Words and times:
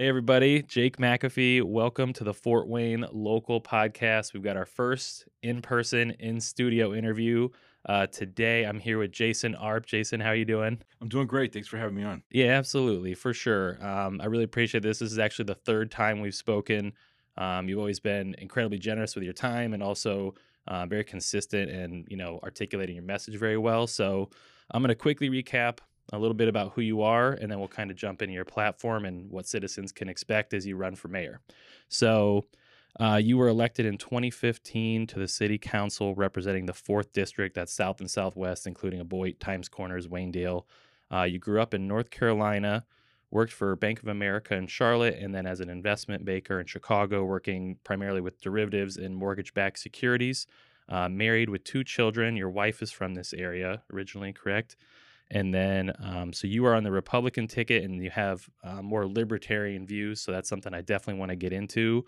Hey, 0.00 0.08
everybody. 0.08 0.62
Jake 0.62 0.96
McAfee. 0.96 1.62
Welcome 1.62 2.14
to 2.14 2.24
the 2.24 2.32
Fort 2.32 2.66
Wayne 2.66 3.04
Local 3.12 3.60
Podcast. 3.60 4.32
We've 4.32 4.42
got 4.42 4.56
our 4.56 4.64
first 4.64 5.28
in 5.42 5.60
person, 5.60 6.12
in 6.12 6.40
studio 6.40 6.94
interview. 6.94 7.50
Uh, 7.84 8.06
today, 8.06 8.64
I'm 8.64 8.80
here 8.80 8.96
with 8.96 9.12
Jason 9.12 9.54
Arp. 9.54 9.84
Jason, 9.84 10.18
how 10.18 10.30
are 10.30 10.34
you 10.34 10.46
doing? 10.46 10.80
I'm 11.02 11.10
doing 11.10 11.26
great. 11.26 11.52
Thanks 11.52 11.68
for 11.68 11.76
having 11.76 11.96
me 11.96 12.04
on. 12.04 12.22
Yeah, 12.30 12.52
absolutely. 12.52 13.12
For 13.12 13.34
sure. 13.34 13.76
Um, 13.86 14.22
I 14.22 14.24
really 14.24 14.44
appreciate 14.44 14.82
this. 14.82 15.00
This 15.00 15.12
is 15.12 15.18
actually 15.18 15.44
the 15.44 15.54
third 15.54 15.90
time 15.90 16.22
we've 16.22 16.34
spoken. 16.34 16.94
Um, 17.36 17.68
you've 17.68 17.78
always 17.78 18.00
been 18.00 18.34
incredibly 18.38 18.78
generous 18.78 19.14
with 19.14 19.24
your 19.24 19.34
time 19.34 19.74
and 19.74 19.82
also 19.82 20.34
uh, 20.66 20.86
very 20.86 21.04
consistent 21.04 21.70
and, 21.70 22.06
you 22.08 22.16
know, 22.16 22.40
articulating 22.42 22.96
your 22.96 23.04
message 23.04 23.36
very 23.36 23.58
well. 23.58 23.86
So 23.86 24.30
I'm 24.70 24.80
going 24.80 24.88
to 24.88 24.94
quickly 24.94 25.28
recap 25.28 25.80
a 26.12 26.18
little 26.18 26.34
bit 26.34 26.48
about 26.48 26.72
who 26.72 26.80
you 26.80 27.02
are, 27.02 27.32
and 27.32 27.50
then 27.50 27.58
we'll 27.58 27.68
kind 27.68 27.90
of 27.90 27.96
jump 27.96 28.22
into 28.22 28.34
your 28.34 28.44
platform 28.44 29.04
and 29.04 29.30
what 29.30 29.46
citizens 29.46 29.92
can 29.92 30.08
expect 30.08 30.54
as 30.54 30.66
you 30.66 30.76
run 30.76 30.94
for 30.94 31.08
mayor. 31.08 31.40
So, 31.88 32.46
uh, 32.98 33.20
you 33.22 33.38
were 33.38 33.48
elected 33.48 33.86
in 33.86 33.96
2015 33.96 35.06
to 35.06 35.18
the 35.18 35.28
city 35.28 35.58
council 35.58 36.14
representing 36.14 36.66
the 36.66 36.74
fourth 36.74 37.12
district, 37.12 37.54
that's 37.54 37.72
South 37.72 38.00
and 38.00 38.10
Southwest, 38.10 38.66
including 38.66 39.00
Aboite, 39.00 39.38
Times 39.38 39.68
Corners, 39.68 40.08
Waynedale. 40.08 40.64
Uh, 41.12 41.22
you 41.22 41.38
grew 41.38 41.60
up 41.60 41.72
in 41.72 41.86
North 41.86 42.10
Carolina, 42.10 42.84
worked 43.30 43.52
for 43.52 43.76
Bank 43.76 44.02
of 44.02 44.08
America 44.08 44.56
in 44.56 44.66
Charlotte, 44.66 45.16
and 45.20 45.34
then 45.34 45.46
as 45.46 45.60
an 45.60 45.70
investment 45.70 46.24
banker 46.24 46.58
in 46.58 46.66
Chicago, 46.66 47.24
working 47.24 47.78
primarily 47.84 48.20
with 48.20 48.40
derivatives 48.40 48.96
and 48.96 49.14
mortgage 49.14 49.54
backed 49.54 49.78
securities. 49.78 50.46
Uh, 50.88 51.08
married 51.08 51.48
with 51.48 51.62
two 51.62 51.84
children. 51.84 52.36
Your 52.36 52.50
wife 52.50 52.82
is 52.82 52.90
from 52.90 53.14
this 53.14 53.32
area 53.32 53.82
originally, 53.92 54.32
correct? 54.32 54.74
And 55.30 55.54
then, 55.54 55.92
um, 56.00 56.32
so 56.32 56.46
you 56.46 56.66
are 56.66 56.74
on 56.74 56.82
the 56.82 56.90
Republican 56.90 57.46
ticket 57.46 57.84
and 57.84 58.02
you 58.02 58.10
have 58.10 58.48
uh, 58.64 58.82
more 58.82 59.06
libertarian 59.06 59.86
views. 59.86 60.20
So 60.20 60.32
that's 60.32 60.48
something 60.48 60.74
I 60.74 60.80
definitely 60.80 61.20
want 61.20 61.30
to 61.30 61.36
get 61.36 61.52
into. 61.52 62.04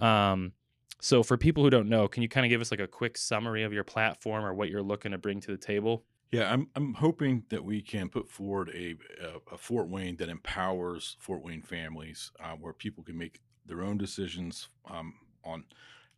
Um, 0.00 0.52
so 1.00 1.22
for 1.22 1.36
people 1.36 1.62
who 1.62 1.70
don't 1.70 1.88
know, 1.88 2.08
can 2.08 2.22
you 2.22 2.28
kind 2.28 2.44
of 2.44 2.50
give 2.50 2.60
us 2.60 2.70
like 2.70 2.80
a 2.80 2.86
quick 2.86 3.16
summary 3.16 3.62
of 3.62 3.72
your 3.72 3.84
platform 3.84 4.44
or 4.44 4.52
what 4.52 4.68
you're 4.68 4.82
looking 4.82 5.12
to 5.12 5.18
bring 5.18 5.40
to 5.40 5.50
the 5.52 5.56
table? 5.56 6.04
Yeah, 6.30 6.52
I'm 6.52 6.68
I'm 6.74 6.92
hoping 6.92 7.44
that 7.48 7.64
we 7.64 7.80
can 7.80 8.10
put 8.10 8.28
forward 8.28 8.70
a 8.74 8.96
a, 9.24 9.54
a 9.54 9.56
Fort 9.58 9.88
Wayne 9.88 10.16
that 10.16 10.28
empowers 10.28 11.16
Fort 11.20 11.42
Wayne 11.42 11.62
families, 11.62 12.30
uh, 12.42 12.52
where 12.52 12.74
people 12.74 13.02
can 13.02 13.16
make 13.16 13.40
their 13.64 13.82
own 13.82 13.96
decisions 13.96 14.68
um, 14.90 15.14
on 15.42 15.64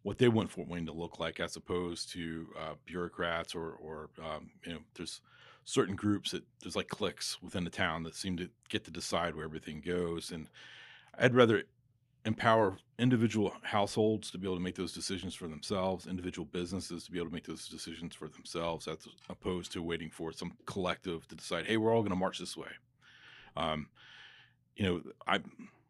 what 0.03 0.19
they 0.19 0.28
want 0.28 0.51
Fort 0.51 0.67
Wayne 0.67 0.87
to 0.87 0.93
look 0.93 1.21
like, 1.21 1.39
as 1.39 1.55
opposed 1.55 2.11
to 2.12 2.48
uh, 2.59 2.75
bureaucrats 2.87 3.55
or 3.55 3.75
or 3.75 4.11
um, 4.21 4.51
you 4.67 4.73
know 4.73 4.81
there's 4.95 5.21
certain 5.64 5.97
groups 5.97 6.30
that 6.33 6.42
there's 6.62 6.77
like 6.77 6.89
cliques 6.89 7.41
within 7.42 7.64
the 7.64 7.70
town 7.70 8.03
that 8.03 8.14
seem 8.14 8.36
to 8.36 8.48
get 8.69 8.84
to 8.84 8.91
decide 8.91 9.34
where 9.34 9.44
everything 9.44 9.80
goes, 9.80 10.30
and 10.30 10.48
I'd 11.19 11.34
rather 11.34 11.64
empower 12.25 12.77
individual 12.98 13.53
households 13.62 14.31
to 14.31 14.38
be 14.38 14.47
able 14.47 14.56
to 14.56 14.62
make 14.62 14.75
those 14.75 14.92
decisions 14.92 15.34
for 15.34 15.48
themselves, 15.48 16.06
individual 16.06 16.44
businesses 16.44 17.05
to 17.05 17.11
be 17.11 17.19
able 17.19 17.28
to 17.28 17.34
make 17.34 17.47
those 17.47 17.66
decisions 17.69 18.14
for 18.14 18.28
themselves, 18.28 18.86
as 18.86 18.98
opposed 19.28 19.72
to 19.72 19.83
waiting 19.83 20.11
for 20.11 20.33
some 20.33 20.53
collective 20.66 21.27
to 21.28 21.34
decide, 21.34 21.66
hey, 21.66 21.77
we're 21.77 21.94
all 21.94 22.03
going 22.03 22.11
to 22.11 22.16
march 22.16 22.38
this 22.38 22.56
way. 22.56 22.69
Um, 23.56 23.88
you 24.77 24.84
know, 24.84 25.03
I 25.27 25.41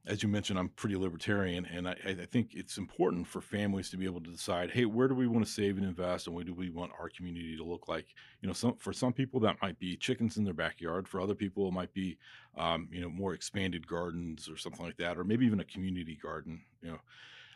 as 0.07 0.23
you 0.23 0.29
mentioned, 0.29 0.59
I'm 0.59 0.71
pretty 0.71 0.97
libertarian, 0.97 1.67
and 1.67 1.87
I, 1.87 1.95
I, 2.07 2.15
think 2.15 2.55
it's 2.55 2.79
important 2.79 3.27
for 3.27 3.43
families 3.43 3.91
to 3.91 3.99
be 3.99 4.07
able 4.07 4.23
to 4.23 4.31
decide, 4.31 4.71
hey, 4.71 4.87
where 4.87 5.09
do 5.09 5.15
we 5.15 5.27
want 5.27 5.45
to 5.45 5.51
save 5.51 5.77
and 5.77 5.87
invest, 5.87 6.27
and 6.27 6.35
what 6.35 6.47
do 6.47 6.55
we 6.55 6.71
want 6.71 6.93
our 6.99 7.11
community 7.11 7.55
to 7.57 7.65
look 7.65 7.87
like? 7.87 8.07
You 8.41 8.49
know, 8.49 8.55
some 8.55 8.77
for 8.77 8.95
some 8.95 9.13
people 9.13 9.41
that 9.41 9.61
might 9.61 9.79
be 9.79 9.97
chickens 9.97 10.39
in 10.39 10.45
their 10.45 10.55
backyard. 10.55 11.07
For 11.07 11.21
other 11.21 11.35
people, 11.35 11.69
it 11.69 11.75
might 11.75 11.93
be, 11.93 12.17
um, 12.57 12.89
you 12.91 13.03
know, 13.03 13.11
more 13.11 13.35
expanded 13.35 13.87
gardens 13.87 14.49
or 14.49 14.57
something 14.57 14.85
like 14.85 14.97
that, 14.97 15.19
or 15.19 15.25
maybe 15.25 15.45
even 15.45 15.61
a 15.61 15.65
community 15.65 16.19
garden. 16.21 16.63
You 16.81 16.93
know, 16.93 17.01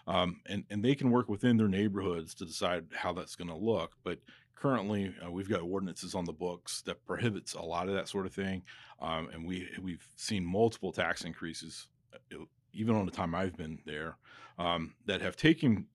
um, 0.06 0.40
and 0.46 0.64
and 0.68 0.84
they 0.84 0.94
can 0.94 1.10
work 1.10 1.30
within 1.30 1.56
their 1.56 1.68
neighborhoods 1.68 2.34
to 2.34 2.44
decide 2.44 2.84
how 2.94 3.14
that's 3.14 3.36
going 3.36 3.48
to 3.48 3.56
look. 3.56 3.92
But 4.04 4.18
currently, 4.54 5.14
uh, 5.24 5.30
we've 5.30 5.48
got 5.48 5.62
ordinances 5.62 6.14
on 6.14 6.26
the 6.26 6.32
books 6.32 6.82
that 6.82 7.06
prohibits 7.06 7.54
a 7.54 7.62
lot 7.62 7.88
of 7.88 7.94
that 7.94 8.08
sort 8.08 8.26
of 8.26 8.34
thing, 8.34 8.64
um, 9.00 9.30
and 9.32 9.46
we 9.46 9.66
we've 9.80 10.06
seen 10.16 10.44
multiple 10.44 10.92
tax 10.92 11.24
increases 11.24 11.88
even 12.72 12.96
on 12.96 13.06
the 13.06 13.12
time 13.12 13.34
I've 13.34 13.56
been 13.56 13.78
there, 13.84 14.16
um, 14.58 14.94
that 15.06 15.20
have 15.20 15.36
taken 15.36 15.86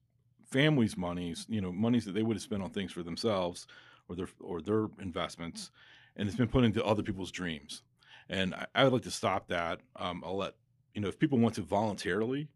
families' 0.49 0.97
monies, 0.97 1.45
you 1.49 1.61
know, 1.61 1.71
monies 1.71 2.05
that 2.05 2.13
they 2.13 2.23
would 2.23 2.35
have 2.35 2.43
spent 2.43 2.63
on 2.63 2.69
things 2.71 2.91
for 2.91 3.03
themselves 3.03 3.67
or 4.07 4.15
their 4.15 4.29
or 4.39 4.61
their 4.61 4.87
investments, 4.99 5.71
and 6.15 6.27
it's 6.27 6.37
been 6.37 6.47
put 6.47 6.63
into 6.63 6.83
other 6.83 7.03
people's 7.03 7.31
dreams. 7.31 7.83
And 8.29 8.53
I, 8.53 8.65
I 8.75 8.83
would 8.83 8.93
like 8.93 9.03
to 9.03 9.11
stop 9.11 9.47
that. 9.47 9.79
Um, 9.95 10.23
I'll 10.25 10.37
let 10.37 10.55
you 10.93 11.01
know 11.01 11.07
if 11.07 11.19
people 11.19 11.39
want 11.39 11.55
to 11.55 11.61
voluntarily 11.61 12.47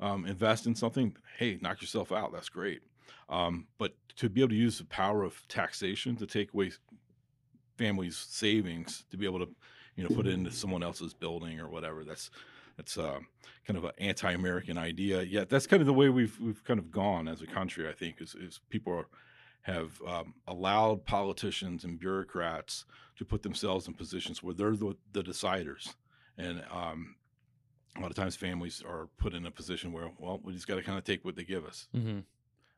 um, 0.00 0.26
invest 0.26 0.66
in 0.66 0.74
something. 0.74 1.16
Hey, 1.38 1.58
knock 1.60 1.80
yourself 1.80 2.12
out. 2.12 2.32
That's 2.32 2.48
great. 2.48 2.82
Um, 3.28 3.66
but 3.78 3.94
to 4.16 4.28
be 4.28 4.40
able 4.40 4.50
to 4.50 4.56
use 4.56 4.78
the 4.78 4.84
power 4.84 5.22
of 5.22 5.46
taxation 5.48 6.16
to 6.16 6.26
take 6.26 6.52
away 6.52 6.72
families' 7.78 8.16
savings 8.16 9.04
to 9.10 9.16
be 9.16 9.24
able 9.24 9.38
to, 9.38 9.48
you 9.96 10.04
know, 10.04 10.14
put 10.14 10.26
it 10.26 10.34
into 10.34 10.50
someone 10.50 10.82
else's 10.82 11.14
building 11.14 11.60
or 11.60 11.68
whatever. 11.68 12.04
That's 12.04 12.30
it's 12.78 12.98
uh, 12.98 13.18
kind 13.66 13.76
of 13.76 13.84
an 13.84 13.92
anti-American 13.98 14.78
idea. 14.78 15.22
Yet 15.22 15.48
that's 15.48 15.66
kind 15.66 15.80
of 15.80 15.86
the 15.86 15.92
way 15.92 16.08
we've 16.08 16.38
we've 16.40 16.62
kind 16.64 16.78
of 16.78 16.90
gone 16.90 17.28
as 17.28 17.42
a 17.42 17.46
country. 17.46 17.88
I 17.88 17.92
think 17.92 18.20
is, 18.20 18.34
is 18.34 18.60
people 18.70 18.92
are, 18.92 19.06
have 19.62 20.00
um, 20.06 20.34
allowed 20.46 21.04
politicians 21.04 21.84
and 21.84 21.98
bureaucrats 21.98 22.84
to 23.16 23.24
put 23.24 23.42
themselves 23.42 23.86
in 23.86 23.94
positions 23.94 24.42
where 24.42 24.54
they're 24.54 24.76
the, 24.76 24.96
the 25.12 25.22
deciders, 25.22 25.94
and 26.38 26.62
um, 26.72 27.16
a 27.96 28.00
lot 28.00 28.10
of 28.10 28.16
times 28.16 28.36
families 28.36 28.82
are 28.86 29.08
put 29.18 29.34
in 29.34 29.46
a 29.46 29.50
position 29.50 29.92
where 29.92 30.10
well 30.18 30.40
we 30.42 30.52
just 30.52 30.66
got 30.66 30.76
to 30.76 30.82
kind 30.82 30.98
of 30.98 31.04
take 31.04 31.24
what 31.24 31.36
they 31.36 31.44
give 31.44 31.64
us. 31.64 31.88
Mm-hmm. 31.94 32.20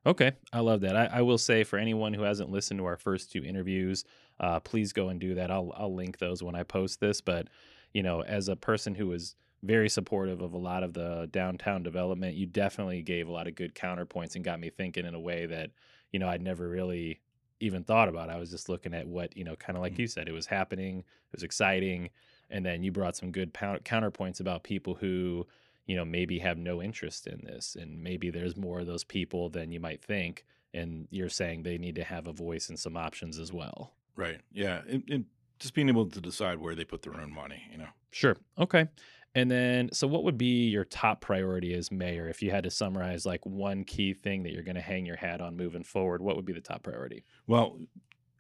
Okay, 0.06 0.32
I 0.52 0.60
love 0.60 0.82
that. 0.82 0.96
I, 0.96 1.06
I, 1.06 1.22
will 1.22 1.38
say 1.38 1.64
for 1.64 1.78
anyone 1.78 2.12
who 2.12 2.22
hasn't 2.22 2.50
listened 2.50 2.78
to 2.78 2.84
our 2.84 2.98
first 2.98 3.32
two 3.32 3.42
interviews, 3.42 4.04
uh, 4.38 4.60
please 4.60 4.92
go 4.92 5.08
and 5.08 5.18
do 5.18 5.34
that. 5.36 5.50
I'll 5.50 5.72
I'll 5.76 5.94
link 5.94 6.18
those 6.18 6.42
when 6.42 6.54
I 6.54 6.62
post 6.62 7.00
this. 7.00 7.22
But 7.22 7.48
you 7.94 8.02
know, 8.02 8.22
as 8.22 8.48
a 8.48 8.56
person 8.56 8.94
who 8.94 9.12
is 9.12 9.34
very 9.64 9.88
supportive 9.88 10.42
of 10.42 10.52
a 10.52 10.58
lot 10.58 10.82
of 10.82 10.92
the 10.92 11.28
downtown 11.32 11.82
development. 11.82 12.36
You 12.36 12.46
definitely 12.46 13.02
gave 13.02 13.28
a 13.28 13.32
lot 13.32 13.48
of 13.48 13.54
good 13.54 13.74
counterpoints 13.74 14.34
and 14.34 14.44
got 14.44 14.60
me 14.60 14.70
thinking 14.70 15.06
in 15.06 15.14
a 15.14 15.20
way 15.20 15.46
that, 15.46 15.70
you 16.12 16.18
know, 16.18 16.28
I'd 16.28 16.42
never 16.42 16.68
really 16.68 17.20
even 17.60 17.82
thought 17.82 18.08
about. 18.08 18.30
I 18.30 18.36
was 18.36 18.50
just 18.50 18.68
looking 18.68 18.94
at 18.94 19.06
what, 19.06 19.36
you 19.36 19.44
know, 19.44 19.56
kind 19.56 19.76
of 19.76 19.82
like 19.82 19.94
mm-hmm. 19.94 20.02
you 20.02 20.06
said, 20.06 20.28
it 20.28 20.32
was 20.32 20.46
happening, 20.46 20.98
it 20.98 21.32
was 21.32 21.42
exciting. 21.42 22.10
And 22.50 22.64
then 22.64 22.82
you 22.82 22.92
brought 22.92 23.16
some 23.16 23.32
good 23.32 23.54
counterpoints 23.54 24.38
about 24.38 24.64
people 24.64 24.94
who, 24.94 25.46
you 25.86 25.96
know, 25.96 26.04
maybe 26.04 26.38
have 26.40 26.58
no 26.58 26.82
interest 26.82 27.26
in 27.26 27.42
this. 27.44 27.76
And 27.80 28.02
maybe 28.02 28.30
there's 28.30 28.56
more 28.56 28.80
of 28.80 28.86
those 28.86 29.02
people 29.02 29.48
than 29.48 29.72
you 29.72 29.80
might 29.80 30.02
think. 30.02 30.44
And 30.74 31.08
you're 31.10 31.30
saying 31.30 31.62
they 31.62 31.78
need 31.78 31.94
to 31.94 32.04
have 32.04 32.26
a 32.26 32.32
voice 32.32 32.68
and 32.68 32.78
some 32.78 32.96
options 32.96 33.38
as 33.38 33.52
well. 33.52 33.92
Right. 34.14 34.40
Yeah. 34.52 34.82
And, 34.88 35.04
and 35.08 35.24
just 35.58 35.72
being 35.72 35.88
able 35.88 36.06
to 36.06 36.20
decide 36.20 36.58
where 36.58 36.74
they 36.74 36.84
put 36.84 37.02
their 37.02 37.18
own 37.18 37.32
money, 37.32 37.62
you 37.70 37.78
know? 37.78 37.88
Sure. 38.10 38.36
Okay. 38.58 38.88
And 39.34 39.50
then, 39.50 39.90
so 39.92 40.06
what 40.06 40.22
would 40.24 40.38
be 40.38 40.68
your 40.68 40.84
top 40.84 41.20
priority 41.20 41.74
as 41.74 41.90
mayor 41.90 42.28
if 42.28 42.40
you 42.40 42.50
had 42.50 42.64
to 42.64 42.70
summarize 42.70 43.26
like 43.26 43.44
one 43.44 43.82
key 43.82 44.14
thing 44.14 44.44
that 44.44 44.52
you're 44.52 44.62
going 44.62 44.76
to 44.76 44.80
hang 44.80 45.04
your 45.04 45.16
hat 45.16 45.40
on 45.40 45.56
moving 45.56 45.82
forward? 45.82 46.22
What 46.22 46.36
would 46.36 46.44
be 46.44 46.52
the 46.52 46.60
top 46.60 46.84
priority? 46.84 47.24
Well, 47.46 47.78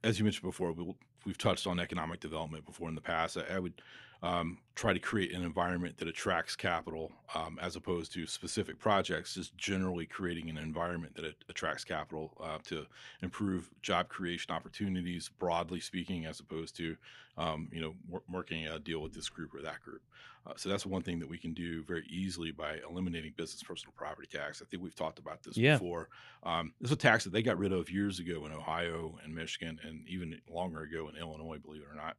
as 0.04 0.18
you 0.18 0.24
mentioned 0.24 0.48
before, 0.48 0.72
we, 0.72 0.94
have 1.26 1.38
touched 1.38 1.66
on 1.66 1.80
economic 1.80 2.20
development 2.20 2.66
before 2.66 2.88
in 2.88 2.94
the 2.94 3.00
past. 3.00 3.36
I, 3.36 3.56
I 3.56 3.58
would 3.58 3.82
um, 4.24 4.56
try 4.74 4.94
to 4.94 4.98
create 4.98 5.34
an 5.34 5.42
environment 5.42 5.98
that 5.98 6.08
attracts 6.08 6.56
capital 6.56 7.12
um, 7.34 7.58
as 7.60 7.76
opposed 7.76 8.10
to 8.14 8.26
specific 8.26 8.78
projects, 8.78 9.34
just 9.34 9.54
generally 9.58 10.06
creating 10.06 10.48
an 10.48 10.56
environment 10.56 11.14
that 11.14 11.34
attracts 11.50 11.84
capital 11.84 12.32
uh, 12.42 12.56
to 12.64 12.86
improve 13.20 13.70
job 13.82 14.08
creation 14.08 14.50
opportunities, 14.54 15.30
broadly 15.38 15.78
speaking, 15.78 16.24
as 16.24 16.40
opposed 16.40 16.74
to, 16.74 16.96
um, 17.36 17.68
you 17.70 17.82
know, 17.82 17.94
working 18.30 18.66
a 18.66 18.78
deal 18.78 19.00
with 19.00 19.12
this 19.12 19.28
group 19.28 19.54
or 19.54 19.60
that 19.60 19.82
group. 19.82 20.00
Uh, 20.46 20.54
so 20.56 20.70
that's 20.70 20.86
one 20.86 21.02
thing 21.02 21.18
that 21.18 21.28
we 21.28 21.36
can 21.36 21.52
do 21.52 21.82
very 21.82 22.06
easily 22.08 22.50
by 22.50 22.78
eliminating 22.88 23.32
business 23.36 23.62
personal 23.62 23.92
property 23.94 24.28
tax. 24.30 24.62
I 24.62 24.64
think 24.64 24.82
we've 24.82 24.94
talked 24.94 25.18
about 25.18 25.42
this 25.42 25.56
yeah. 25.56 25.76
before. 25.76 26.08
Um, 26.42 26.72
this 26.80 26.90
is 26.90 26.94
a 26.94 26.98
tax 26.98 27.24
that 27.24 27.32
they 27.34 27.42
got 27.42 27.58
rid 27.58 27.72
of 27.72 27.90
years 27.90 28.20
ago 28.20 28.46
in 28.46 28.52
Ohio 28.52 29.18
and 29.22 29.34
Michigan, 29.34 29.78
and 29.86 30.08
even 30.08 30.40
longer 30.50 30.80
ago 30.80 31.10
in 31.10 31.16
Illinois, 31.20 31.58
believe 31.58 31.82
it 31.82 31.92
or 31.92 31.96
not. 31.96 32.16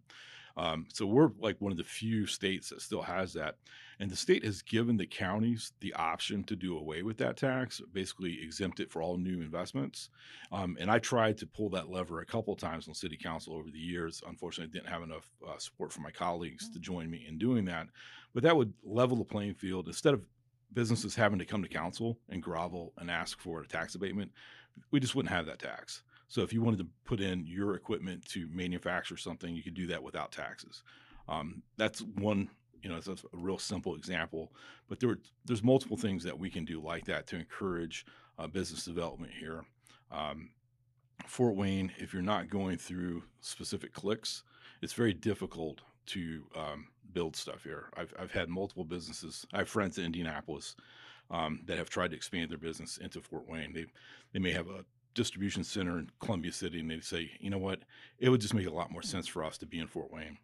Um, 0.58 0.86
so 0.94 1.06
we're 1.06 1.32
like 1.40 1.60
one 1.60 1.72
of 1.72 1.78
the 1.78 1.84
few 1.84 2.26
states 2.26 2.70
that 2.70 2.82
still 2.82 3.02
has 3.02 3.34
that. 3.34 3.56
And 4.00 4.10
the 4.10 4.16
state 4.16 4.44
has 4.44 4.62
given 4.62 4.98
the 4.98 5.06
counties 5.06 5.72
the 5.80 5.94
option 5.94 6.44
to 6.46 6.56
do 6.56 6.78
away 6.78 7.02
with 7.02 7.18
that 7.18 7.38
tax, 7.38 7.82
basically 7.94 8.42
exempt 8.42 8.80
it 8.80 8.92
for 8.92 9.02
all 9.02 9.18
new 9.18 9.42
investments. 9.42 10.10
Um, 10.52 10.78
and 10.80 10.92
I 10.92 11.00
tried 11.00 11.38
to 11.40 11.48
pull 11.48 11.70
that 11.70 11.90
lever 11.90 12.20
a 12.20 12.26
couple 12.26 12.56
times 12.56 12.88
on 12.88 12.94
city 12.94 13.18
council 13.18 13.54
over 13.54 13.70
the 13.70 13.80
years. 13.80 14.22
Unfortunately, 14.28 14.70
I 14.70 14.74
didn't 14.74 14.92
have 14.92 15.04
enough 15.04 15.30
uh, 15.48 15.58
support 15.58 15.94
from 15.94 16.04
my 16.04 16.12
colleagues 16.12 16.70
to 16.72 16.80
join 16.80 17.10
me 17.10 17.26
in 17.28 17.38
doing 17.38 17.66
that. 17.66 17.88
But 18.34 18.44
that 18.44 18.56
would 18.56 18.74
level 18.84 19.18
the 19.18 19.24
playing 19.24 19.56
field. 19.56 19.88
Instead 19.88 20.14
of 20.14 20.26
businesses 20.74 21.16
having 21.16 21.40
to 21.40 21.46
come 21.46 21.64
to 21.64 21.70
council 21.70 22.20
and 22.30 22.44
grovel 22.44 22.94
and 22.98 23.10
ask 23.10 23.40
for 23.40 23.62
a 23.62 23.68
tax 23.68 23.96
abatement, 23.96 24.32
we 24.92 25.00
just 25.00 25.16
wouldn't 25.16 25.34
have 25.34 25.46
that 25.46 25.60
tax. 25.60 26.04
So 26.28 26.42
if 26.42 26.52
you 26.52 26.62
wanted 26.62 26.80
to 26.80 26.88
put 27.06 27.20
in 27.22 27.46
your 27.46 27.76
equipment 27.76 28.26
to 28.30 28.48
manufacture 28.52 29.18
something, 29.18 29.56
you 29.56 29.64
could 29.64 29.76
do 29.76 29.88
that 29.88 30.04
without 30.04 30.32
taxes. 30.32 30.84
Um, 31.28 31.64
that's 31.78 32.02
one 32.02 32.50
you 32.86 32.92
know, 32.92 32.98
it's 32.98 33.08
a 33.08 33.16
real 33.34 33.58
simple 33.58 33.96
example, 33.96 34.54
but 34.88 35.00
there 35.00 35.18
there's 35.44 35.64
multiple 35.64 35.98
things 35.98 36.24
that 36.24 36.38
we 36.38 36.52
can 36.52 36.66
do 36.66 36.80
like 36.80 37.06
that 37.06 37.26
to 37.28 37.36
encourage 37.36 38.06
uh, 38.38 38.46
business 38.46 38.86
development 38.86 39.32
here. 39.40 39.66
Um, 40.12 40.52
Fort 41.26 41.56
Wayne, 41.56 41.92
if 41.98 42.14
you're 42.14 42.22
not 42.22 42.48
going 42.48 42.78
through 42.78 43.24
specific 43.42 43.92
cliques, 43.92 44.44
it's 44.84 44.94
very 44.94 45.16
difficult 45.16 45.82
to 46.08 46.44
um, 46.56 46.90
build 47.12 47.36
stuff 47.36 47.64
here. 47.64 47.86
I've, 47.98 48.14
I've 48.20 48.32
had 48.32 48.50
multiple 48.50 48.84
businesses. 48.84 49.48
I 49.52 49.60
have 49.60 49.70
friends 49.70 49.98
in 49.98 50.06
Indianapolis 50.06 50.76
um, 51.32 51.62
that 51.66 51.80
have 51.80 51.90
tried 51.90 52.12
to 52.12 52.16
expand 52.16 52.52
their 52.52 52.60
business 52.60 52.98
into 52.98 53.20
Fort 53.20 53.50
Wayne. 53.50 53.74
They 53.74 53.86
they 54.32 54.40
may 54.40 54.52
have 54.52 54.68
a 54.68 54.86
distribution 55.16 55.64
center 55.64 55.98
in 55.98 56.10
Columbia 56.20 56.52
City, 56.52 56.80
and 56.80 56.92
they 56.92 57.00
say, 57.00 57.32
you 57.40 57.50
know 57.50 57.58
what, 57.58 57.80
it 58.20 58.30
would 58.30 58.42
just 58.42 58.54
make 58.54 58.68
a 58.68 58.74
lot 58.74 58.92
more 58.92 59.02
sense 59.02 59.28
for 59.28 59.44
us 59.44 59.58
to 59.58 59.66
be 59.66 59.80
in 59.80 59.88
Fort 59.88 60.12
Wayne. 60.12 60.38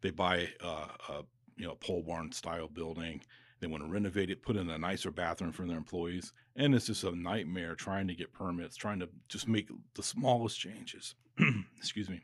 They 0.00 0.10
buy 0.10 0.48
uh, 0.62 0.88
a 1.08 1.22
you 1.56 1.66
know 1.66 1.76
pole 1.76 2.02
barn 2.02 2.32
style 2.32 2.68
building. 2.68 3.20
They 3.60 3.66
want 3.66 3.82
to 3.82 3.90
renovate 3.90 4.30
it, 4.30 4.42
put 4.42 4.56
in 4.56 4.70
a 4.70 4.78
nicer 4.78 5.10
bathroom 5.10 5.52
for 5.52 5.66
their 5.66 5.76
employees, 5.76 6.32
and 6.56 6.74
it's 6.74 6.86
just 6.86 7.04
a 7.04 7.10
nightmare 7.10 7.74
trying 7.74 8.06
to 8.08 8.14
get 8.14 8.32
permits, 8.32 8.76
trying 8.76 9.00
to 9.00 9.08
just 9.28 9.48
make 9.48 9.68
the 9.94 10.02
smallest 10.02 10.58
changes. 10.58 11.14
Excuse 11.76 12.08
me. 12.08 12.20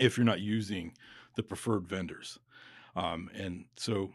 If 0.00 0.16
you're 0.16 0.24
not 0.24 0.40
using 0.40 0.94
the 1.36 1.42
preferred 1.42 1.88
vendors, 1.88 2.38
um, 2.96 3.28
and 3.34 3.64
so 3.76 4.10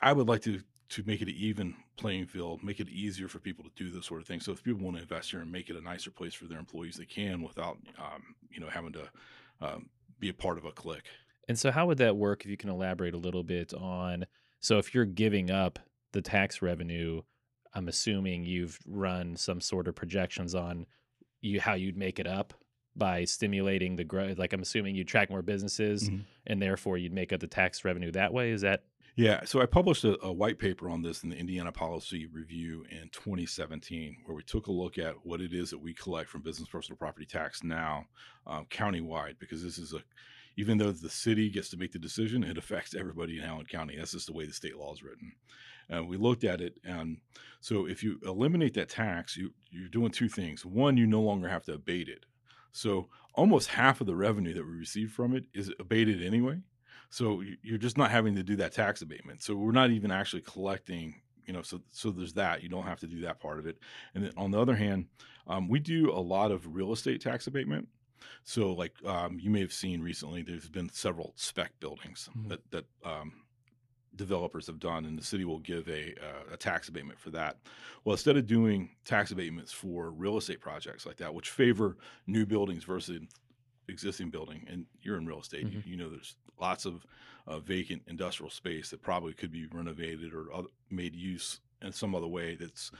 I 0.00 0.12
would 0.12 0.28
like 0.28 0.42
to 0.42 0.60
to 0.92 1.02
make 1.06 1.22
it 1.22 1.28
an 1.28 1.34
even 1.36 1.74
playing 1.96 2.26
field, 2.26 2.62
make 2.62 2.78
it 2.78 2.88
easier 2.88 3.26
for 3.26 3.38
people 3.38 3.64
to 3.64 3.70
do 3.74 3.90
this 3.90 4.06
sort 4.06 4.20
of 4.20 4.26
thing. 4.26 4.40
So 4.40 4.52
if 4.52 4.62
people 4.62 4.82
want 4.82 4.96
to 4.96 5.02
invest 5.02 5.30
here 5.30 5.40
and 5.40 5.50
make 5.50 5.70
it 5.70 5.76
a 5.76 5.80
nicer 5.80 6.10
place 6.10 6.34
for 6.34 6.44
their 6.44 6.58
employees, 6.58 6.96
they 6.96 7.06
can 7.06 7.42
without 7.42 7.78
um, 7.98 8.34
you 8.50 8.60
know 8.60 8.68
having 8.68 8.92
to 8.92 9.08
um, 9.62 9.88
be 10.20 10.28
a 10.28 10.34
part 10.34 10.58
of 10.58 10.64
a 10.64 10.72
clique. 10.72 11.08
And 11.48 11.58
so, 11.58 11.70
how 11.70 11.86
would 11.86 11.98
that 11.98 12.16
work 12.16 12.44
if 12.44 12.50
you 12.50 12.56
can 12.56 12.70
elaborate 12.70 13.14
a 13.14 13.18
little 13.18 13.42
bit 13.42 13.74
on? 13.74 14.26
So, 14.60 14.78
if 14.78 14.94
you're 14.94 15.04
giving 15.04 15.50
up 15.50 15.78
the 16.12 16.22
tax 16.22 16.62
revenue, 16.62 17.22
I'm 17.74 17.88
assuming 17.88 18.44
you've 18.44 18.78
run 18.86 19.36
some 19.36 19.60
sort 19.60 19.88
of 19.88 19.94
projections 19.94 20.54
on 20.54 20.86
you 21.40 21.60
how 21.60 21.74
you'd 21.74 21.96
make 21.96 22.20
it 22.20 22.26
up 22.26 22.54
by 22.94 23.24
stimulating 23.24 23.96
the 23.96 24.04
growth. 24.04 24.38
Like, 24.38 24.52
I'm 24.52 24.60
assuming 24.60 24.94
you 24.94 25.04
track 25.04 25.30
more 25.30 25.42
businesses, 25.42 26.08
mm-hmm. 26.08 26.22
and 26.46 26.62
therefore 26.62 26.98
you'd 26.98 27.12
make 27.12 27.32
up 27.32 27.40
the 27.40 27.46
tax 27.46 27.84
revenue 27.84 28.12
that 28.12 28.32
way. 28.32 28.50
Is 28.50 28.60
that? 28.60 28.84
Yeah. 29.14 29.44
So 29.44 29.60
I 29.60 29.66
published 29.66 30.04
a, 30.04 30.18
a 30.24 30.32
white 30.32 30.58
paper 30.58 30.88
on 30.88 31.02
this 31.02 31.22
in 31.22 31.28
the 31.28 31.36
Indiana 31.36 31.70
Policy 31.70 32.26
Review 32.26 32.84
in 32.90 33.10
2017, 33.12 34.16
where 34.24 34.34
we 34.34 34.42
took 34.42 34.68
a 34.68 34.72
look 34.72 34.96
at 34.96 35.14
what 35.22 35.42
it 35.42 35.52
is 35.52 35.70
that 35.70 35.78
we 35.78 35.92
collect 35.92 36.30
from 36.30 36.40
business 36.40 36.68
personal 36.68 36.96
property 36.96 37.26
tax 37.26 37.62
now, 37.62 38.06
um, 38.46 38.66
countywide, 38.70 39.38
because 39.38 39.62
this 39.62 39.78
is 39.78 39.92
a 39.92 39.98
even 40.56 40.76
though 40.76 40.92
the 40.92 41.08
city 41.08 41.48
gets 41.48 41.70
to 41.70 41.78
make 41.78 41.92
the 41.92 41.98
decision, 41.98 42.44
it 42.44 42.58
affects 42.58 42.94
everybody 42.94 43.38
in 43.38 43.44
Allen 43.44 43.64
County. 43.64 43.96
That's 43.96 44.12
just 44.12 44.26
the 44.26 44.34
way 44.34 44.44
the 44.44 44.52
state 44.52 44.76
law 44.76 44.92
is 44.92 45.02
written. 45.02 45.32
And 45.88 46.08
we 46.08 46.18
looked 46.18 46.44
at 46.44 46.60
it, 46.60 46.74
and 46.84 47.18
so 47.60 47.86
if 47.86 48.02
you 48.02 48.18
eliminate 48.24 48.74
that 48.74 48.88
tax, 48.88 49.36
you, 49.36 49.52
you're 49.70 49.88
doing 49.88 50.10
two 50.10 50.28
things. 50.28 50.64
One, 50.64 50.96
you 50.96 51.06
no 51.06 51.20
longer 51.20 51.48
have 51.48 51.64
to 51.64 51.74
abate 51.74 52.08
it. 52.08 52.24
So 52.72 53.08
almost 53.34 53.68
half 53.68 54.00
of 54.00 54.06
the 54.06 54.14
revenue 54.14 54.54
that 54.54 54.64
we 54.64 54.72
receive 54.72 55.10
from 55.10 55.34
it 55.34 55.44
is 55.54 55.70
abated 55.78 56.22
anyway. 56.22 56.60
So 57.12 57.42
you're 57.62 57.78
just 57.78 57.98
not 57.98 58.10
having 58.10 58.34
to 58.36 58.42
do 58.42 58.56
that 58.56 58.72
tax 58.72 59.02
abatement. 59.02 59.42
So 59.42 59.54
we're 59.54 59.72
not 59.72 59.90
even 59.90 60.10
actually 60.10 60.42
collecting 60.42 61.20
you 61.46 61.52
know 61.52 61.62
so 61.62 61.80
so 61.90 62.12
there's 62.12 62.32
that 62.34 62.62
you 62.62 62.68
don't 62.68 62.84
have 62.84 63.00
to 63.00 63.08
do 63.08 63.20
that 63.22 63.40
part 63.40 63.58
of 63.58 63.66
it 63.66 63.76
and 64.14 64.22
then 64.22 64.32
on 64.36 64.52
the 64.52 64.60
other 64.60 64.76
hand 64.76 65.06
um, 65.48 65.66
we 65.68 65.80
do 65.80 66.08
a 66.12 66.14
lot 66.14 66.52
of 66.52 66.72
real 66.72 66.92
estate 66.92 67.20
tax 67.20 67.48
abatement 67.48 67.88
so, 68.44 68.72
like 68.72 68.92
um, 69.06 69.38
you 69.40 69.50
may 69.50 69.60
have 69.60 69.72
seen 69.72 70.00
recently, 70.00 70.42
there's 70.42 70.68
been 70.68 70.88
several 70.90 71.32
spec 71.36 71.72
buildings 71.80 72.28
mm-hmm. 72.36 72.48
that 72.48 72.70
that 72.70 72.84
um, 73.04 73.32
developers 74.16 74.66
have 74.66 74.78
done, 74.78 75.04
and 75.04 75.18
the 75.18 75.24
city 75.24 75.44
will 75.44 75.60
give 75.60 75.88
a, 75.88 76.14
uh, 76.20 76.54
a 76.54 76.56
tax 76.56 76.88
abatement 76.88 77.18
for 77.18 77.30
that. 77.30 77.58
Well, 78.04 78.14
instead 78.14 78.36
of 78.36 78.46
doing 78.46 78.90
tax 79.04 79.30
abatements 79.30 79.72
for 79.72 80.10
real 80.10 80.36
estate 80.36 80.60
projects 80.60 81.06
like 81.06 81.16
that, 81.18 81.32
which 81.32 81.50
favor 81.50 81.96
new 82.26 82.44
buildings 82.44 82.84
versus 82.84 83.20
existing 83.92 84.30
building, 84.30 84.66
and 84.68 84.86
you're 85.02 85.18
in 85.18 85.26
real 85.26 85.40
estate, 85.40 85.66
mm-hmm. 85.66 85.76
you, 85.76 85.82
you, 85.92 85.96
know 85.96 86.08
there's 86.08 86.34
lots 86.60 86.84
of 86.86 87.06
uh, 87.46 87.58
vacant 87.58 88.02
industrial 88.08 88.50
space 88.50 88.90
that 88.90 89.02
probably 89.02 89.32
could 89.32 89.52
be 89.52 89.66
renovated 89.72 90.32
or 90.32 90.52
other, 90.52 90.68
made 90.90 91.14
use 91.14 91.60
in 91.82 91.92
some 91.92 92.14
other 92.14 92.26
way 92.26 92.54
that's 92.54 92.90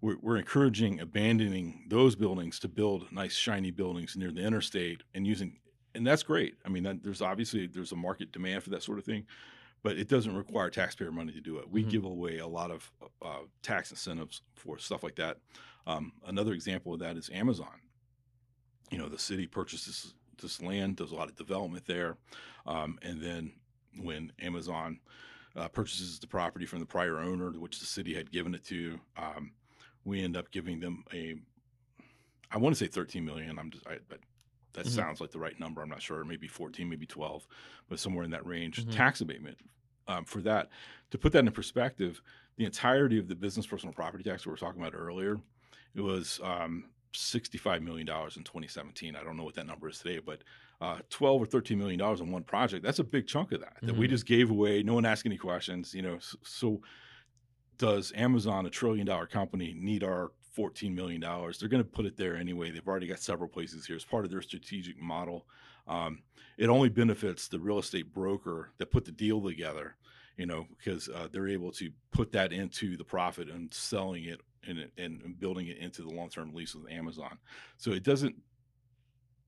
we're, 0.00 0.16
we're 0.20 0.36
encouraging 0.36 1.00
abandoning 1.00 1.84
those 1.88 2.14
buildings 2.14 2.58
to 2.60 2.68
build 2.68 3.10
nice 3.10 3.34
shiny 3.34 3.70
buildings 3.70 4.16
near 4.16 4.30
the 4.30 4.42
interstate 4.42 5.02
and 5.14 5.26
using 5.26 5.58
and 5.94 6.06
that's 6.06 6.22
great 6.22 6.54
i 6.64 6.68
mean 6.68 6.82
that, 6.82 7.02
there's 7.02 7.22
obviously 7.22 7.66
there's 7.66 7.92
a 7.92 7.96
market 7.96 8.30
demand 8.32 8.62
for 8.62 8.70
that 8.70 8.82
sort 8.82 8.98
of 8.98 9.04
thing 9.04 9.24
but 9.82 9.96
it 9.96 10.08
doesn't 10.08 10.36
require 10.36 10.68
taxpayer 10.70 11.10
money 11.10 11.32
to 11.32 11.40
do 11.40 11.58
it 11.58 11.70
we 11.70 11.80
mm-hmm. 11.80 11.90
give 11.90 12.04
away 12.04 12.38
a 12.38 12.46
lot 12.46 12.70
of 12.70 12.90
uh, 13.22 13.38
tax 13.62 13.90
incentives 13.90 14.42
for 14.54 14.78
stuff 14.78 15.02
like 15.02 15.16
that 15.16 15.38
um, 15.86 16.12
another 16.26 16.52
example 16.52 16.92
of 16.92 17.00
that 17.00 17.16
is 17.16 17.30
amazon 17.32 17.80
you 18.90 18.98
know 18.98 19.08
the 19.08 19.18
city 19.18 19.46
purchases 19.46 20.14
this 20.38 20.62
land 20.62 20.96
does 20.96 21.12
a 21.12 21.14
lot 21.14 21.28
of 21.28 21.36
development 21.36 21.84
there 21.86 22.16
um, 22.66 22.98
and 23.02 23.20
then 23.20 23.52
when 24.00 24.32
amazon 24.40 24.98
uh, 25.56 25.68
purchases 25.68 26.18
the 26.18 26.26
property 26.26 26.66
from 26.66 26.78
the 26.78 26.86
prior 26.86 27.18
owner, 27.18 27.50
which 27.50 27.80
the 27.80 27.86
city 27.86 28.14
had 28.14 28.30
given 28.30 28.54
it 28.54 28.64
to. 28.64 28.98
Um, 29.16 29.52
we 30.04 30.22
end 30.22 30.36
up 30.36 30.50
giving 30.50 30.80
them 30.80 31.04
a 31.12 31.34
I 32.50 32.56
want 32.56 32.74
to 32.74 32.82
say 32.82 32.88
13 32.88 33.24
million. 33.24 33.58
I'm 33.58 33.70
just 33.70 33.86
I, 33.86 33.98
but 34.08 34.20
that 34.72 34.86
mm-hmm. 34.86 34.94
sounds 34.94 35.20
like 35.20 35.32
the 35.32 35.38
right 35.38 35.58
number. 35.58 35.82
I'm 35.82 35.88
not 35.88 36.00
sure. 36.00 36.24
Maybe 36.24 36.48
14, 36.48 36.88
maybe 36.88 37.06
12, 37.06 37.46
but 37.88 37.98
somewhere 37.98 38.24
in 38.24 38.30
that 38.30 38.46
range. 38.46 38.80
Mm-hmm. 38.80 38.92
Tax 38.92 39.20
abatement 39.20 39.58
um, 40.06 40.24
for 40.24 40.40
that. 40.42 40.70
To 41.10 41.18
put 41.18 41.32
that 41.32 41.44
in 41.44 41.50
perspective, 41.50 42.22
the 42.56 42.64
entirety 42.64 43.18
of 43.18 43.28
the 43.28 43.34
business 43.34 43.66
personal 43.66 43.92
property 43.92 44.24
tax 44.24 44.46
we 44.46 44.50
were 44.50 44.56
talking 44.56 44.80
about 44.80 44.94
earlier, 44.94 45.38
it 45.94 46.00
was 46.00 46.40
um, 46.42 46.84
65 47.12 47.82
million 47.82 48.06
dollars 48.06 48.36
in 48.36 48.44
2017. 48.44 49.16
I 49.16 49.24
don't 49.24 49.36
know 49.36 49.44
what 49.44 49.54
that 49.54 49.66
number 49.66 49.88
is 49.88 49.98
today, 49.98 50.20
but 50.24 50.42
uh, 50.80 50.98
12 51.10 51.42
or 51.42 51.46
13 51.46 51.78
million 51.78 51.98
dollars 51.98 52.20
on 52.20 52.30
one 52.30 52.44
project. 52.44 52.84
That's 52.84 52.98
a 52.98 53.04
big 53.04 53.26
chunk 53.26 53.52
of 53.52 53.60
that 53.60 53.76
that 53.80 53.92
mm-hmm. 53.92 54.00
we 54.00 54.08
just 54.08 54.26
gave 54.26 54.50
away. 54.50 54.82
No 54.82 54.94
one 54.94 55.06
asked 55.06 55.26
any 55.26 55.36
questions. 55.36 55.94
You 55.94 56.02
know, 56.02 56.18
so, 56.20 56.38
so 56.42 56.80
does 57.78 58.12
Amazon, 58.16 58.66
a 58.66 58.70
trillion 58.70 59.06
dollar 59.06 59.26
company, 59.26 59.74
need 59.76 60.04
our 60.04 60.32
$14 60.56 60.94
million? 60.94 61.20
They're 61.20 61.68
going 61.68 61.82
to 61.82 61.88
put 61.88 62.06
it 62.06 62.16
there 62.16 62.36
anyway. 62.36 62.70
They've 62.70 62.86
already 62.86 63.06
got 63.06 63.20
several 63.20 63.48
places 63.48 63.86
here 63.86 63.96
as 63.96 64.04
part 64.04 64.24
of 64.24 64.30
their 64.30 64.42
strategic 64.42 65.00
model. 65.00 65.46
Um, 65.86 66.22
it 66.58 66.68
only 66.68 66.88
benefits 66.88 67.48
the 67.48 67.60
real 67.60 67.78
estate 67.78 68.12
broker 68.12 68.70
that 68.78 68.90
put 68.90 69.04
the 69.04 69.12
deal 69.12 69.40
together, 69.40 69.96
you 70.36 70.46
know, 70.46 70.66
because 70.76 71.08
uh, 71.08 71.28
they're 71.32 71.48
able 71.48 71.72
to 71.72 71.90
put 72.10 72.32
that 72.32 72.52
into 72.52 72.96
the 72.96 73.04
profit 73.04 73.48
and 73.48 73.72
selling 73.72 74.24
it 74.24 74.40
and, 74.66 74.88
and 74.96 75.38
building 75.38 75.68
it 75.68 75.78
into 75.78 76.02
the 76.02 76.10
long 76.10 76.28
term 76.28 76.54
lease 76.54 76.74
with 76.74 76.90
Amazon. 76.90 77.38
So 77.76 77.92
it 77.92 78.02
doesn't 78.02 78.34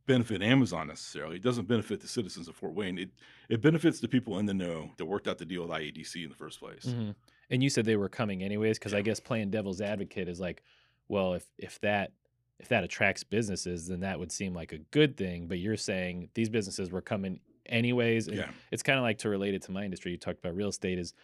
benefit 0.06 0.42
Amazon 0.42 0.88
necessarily. 0.88 1.36
It 1.36 1.42
doesn't 1.42 1.68
benefit 1.68 2.00
the 2.00 2.08
citizens 2.08 2.48
of 2.48 2.56
Fort 2.56 2.74
Wayne. 2.74 2.98
It 2.98 3.10
it 3.48 3.62
benefits 3.62 4.00
the 4.00 4.08
people 4.08 4.38
in 4.38 4.46
the 4.46 4.54
know 4.54 4.90
that 4.96 5.04
worked 5.04 5.28
out 5.28 5.38
the 5.38 5.44
deal 5.44 5.62
with 5.62 5.70
IADC 5.70 6.22
in 6.22 6.28
the 6.28 6.36
first 6.36 6.58
place. 6.58 6.86
Mm-hmm. 6.86 7.10
And 7.50 7.62
you 7.62 7.70
said 7.70 7.84
they 7.84 7.96
were 7.96 8.08
coming 8.08 8.42
anyways, 8.42 8.78
because 8.78 8.92
yeah. 8.92 8.98
I 8.98 9.02
guess 9.02 9.20
playing 9.20 9.50
devil's 9.50 9.80
advocate 9.80 10.28
is 10.28 10.40
like, 10.40 10.62
well, 11.08 11.34
if 11.34 11.46
if 11.58 11.80
that 11.80 12.12
if 12.58 12.68
that 12.68 12.84
attracts 12.84 13.24
businesses, 13.24 13.88
then 13.88 14.00
that 14.00 14.18
would 14.18 14.30
seem 14.30 14.54
like 14.54 14.72
a 14.72 14.78
good 14.78 15.16
thing. 15.16 15.46
But 15.46 15.58
you're 15.58 15.76
saying 15.76 16.28
these 16.34 16.48
businesses 16.48 16.90
were 16.90 17.00
coming 17.00 17.40
anyways. 17.66 18.28
And 18.28 18.36
yeah. 18.36 18.50
It's 18.70 18.82
kind 18.82 18.98
of 18.98 19.02
like 19.02 19.18
to 19.18 19.28
relate 19.28 19.54
it 19.54 19.62
to 19.62 19.72
my 19.72 19.84
industry. 19.84 20.12
You 20.12 20.18
talked 20.18 20.38
about 20.38 20.54
real 20.54 20.68
estate 20.68 20.98
is 20.98 21.14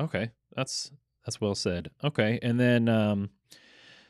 Okay, 0.00 0.30
that's 0.56 0.90
that's 1.24 1.40
well 1.40 1.54
said. 1.54 1.90
Okay, 2.02 2.38
and 2.42 2.58
then 2.60 2.88
um, 2.88 3.30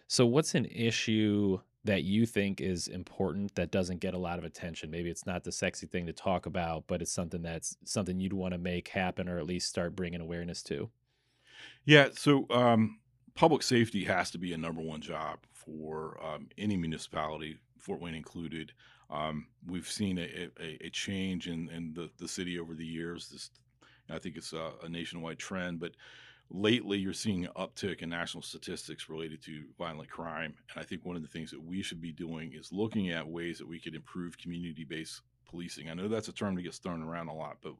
so 0.08 0.26
what's 0.26 0.54
an 0.54 0.64
issue 0.64 1.60
that 1.84 2.02
you 2.02 2.26
think 2.26 2.60
is 2.60 2.88
important 2.88 3.54
that 3.54 3.70
doesn't 3.70 4.00
get 4.00 4.14
a 4.14 4.18
lot 4.18 4.38
of 4.38 4.44
attention? 4.44 4.90
Maybe 4.90 5.10
it's 5.10 5.26
not 5.26 5.44
the 5.44 5.52
sexy 5.52 5.86
thing 5.86 6.06
to 6.06 6.12
talk 6.12 6.46
about, 6.46 6.84
but 6.86 7.02
it's 7.02 7.12
something 7.12 7.42
that's 7.42 7.76
something 7.84 8.18
you'd 8.18 8.32
want 8.32 8.52
to 8.52 8.58
make 8.58 8.88
happen 8.88 9.28
or 9.28 9.38
at 9.38 9.46
least 9.46 9.68
start 9.68 9.94
bringing 9.94 10.20
awareness 10.20 10.62
to. 10.64 10.90
Yeah. 11.84 12.08
So 12.14 12.46
um, 12.50 12.98
public 13.34 13.62
safety 13.62 14.04
has 14.04 14.30
to 14.30 14.38
be 14.38 14.52
a 14.54 14.58
number 14.58 14.80
one 14.80 15.00
job 15.00 15.38
for 15.52 16.18
um, 16.24 16.48
any 16.56 16.76
municipality, 16.76 17.58
Fort 17.78 18.00
Wayne 18.00 18.14
included. 18.14 18.72
Um, 19.10 19.46
we've 19.66 19.88
seen 19.88 20.18
a, 20.18 20.50
a, 20.60 20.86
a 20.86 20.90
change 20.90 21.48
in, 21.48 21.68
in 21.70 21.92
the, 21.92 22.10
the 22.18 22.28
city 22.28 22.58
over 22.58 22.74
the 22.74 22.84
years. 22.84 23.28
This, 23.28 23.50
I 24.10 24.18
think 24.18 24.36
it's 24.36 24.54
a, 24.54 24.72
a 24.82 24.88
nationwide 24.88 25.38
trend, 25.38 25.80
but 25.80 25.92
lately 26.50 26.98
you're 26.98 27.12
seeing 27.12 27.44
an 27.44 27.52
uptick 27.56 28.00
in 28.00 28.08
national 28.08 28.42
statistics 28.42 29.08
related 29.08 29.42
to 29.42 29.64
violent 29.78 30.08
crime. 30.08 30.54
And 30.72 30.80
I 30.80 30.84
think 30.84 31.04
one 31.04 31.16
of 31.16 31.22
the 31.22 31.28
things 31.28 31.50
that 31.50 31.62
we 31.62 31.82
should 31.82 32.00
be 32.00 32.12
doing 32.12 32.52
is 32.54 32.72
looking 32.72 33.10
at 33.10 33.26
ways 33.26 33.58
that 33.58 33.68
we 33.68 33.78
could 33.78 33.94
improve 33.94 34.38
community 34.38 34.84
based 34.84 35.20
policing. 35.48 35.90
I 35.90 35.94
know 35.94 36.08
that's 36.08 36.28
a 36.28 36.32
term 36.32 36.54
that 36.54 36.62
gets 36.62 36.78
thrown 36.78 37.02
around 37.02 37.28
a 37.28 37.34
lot, 37.34 37.58
but 37.62 37.74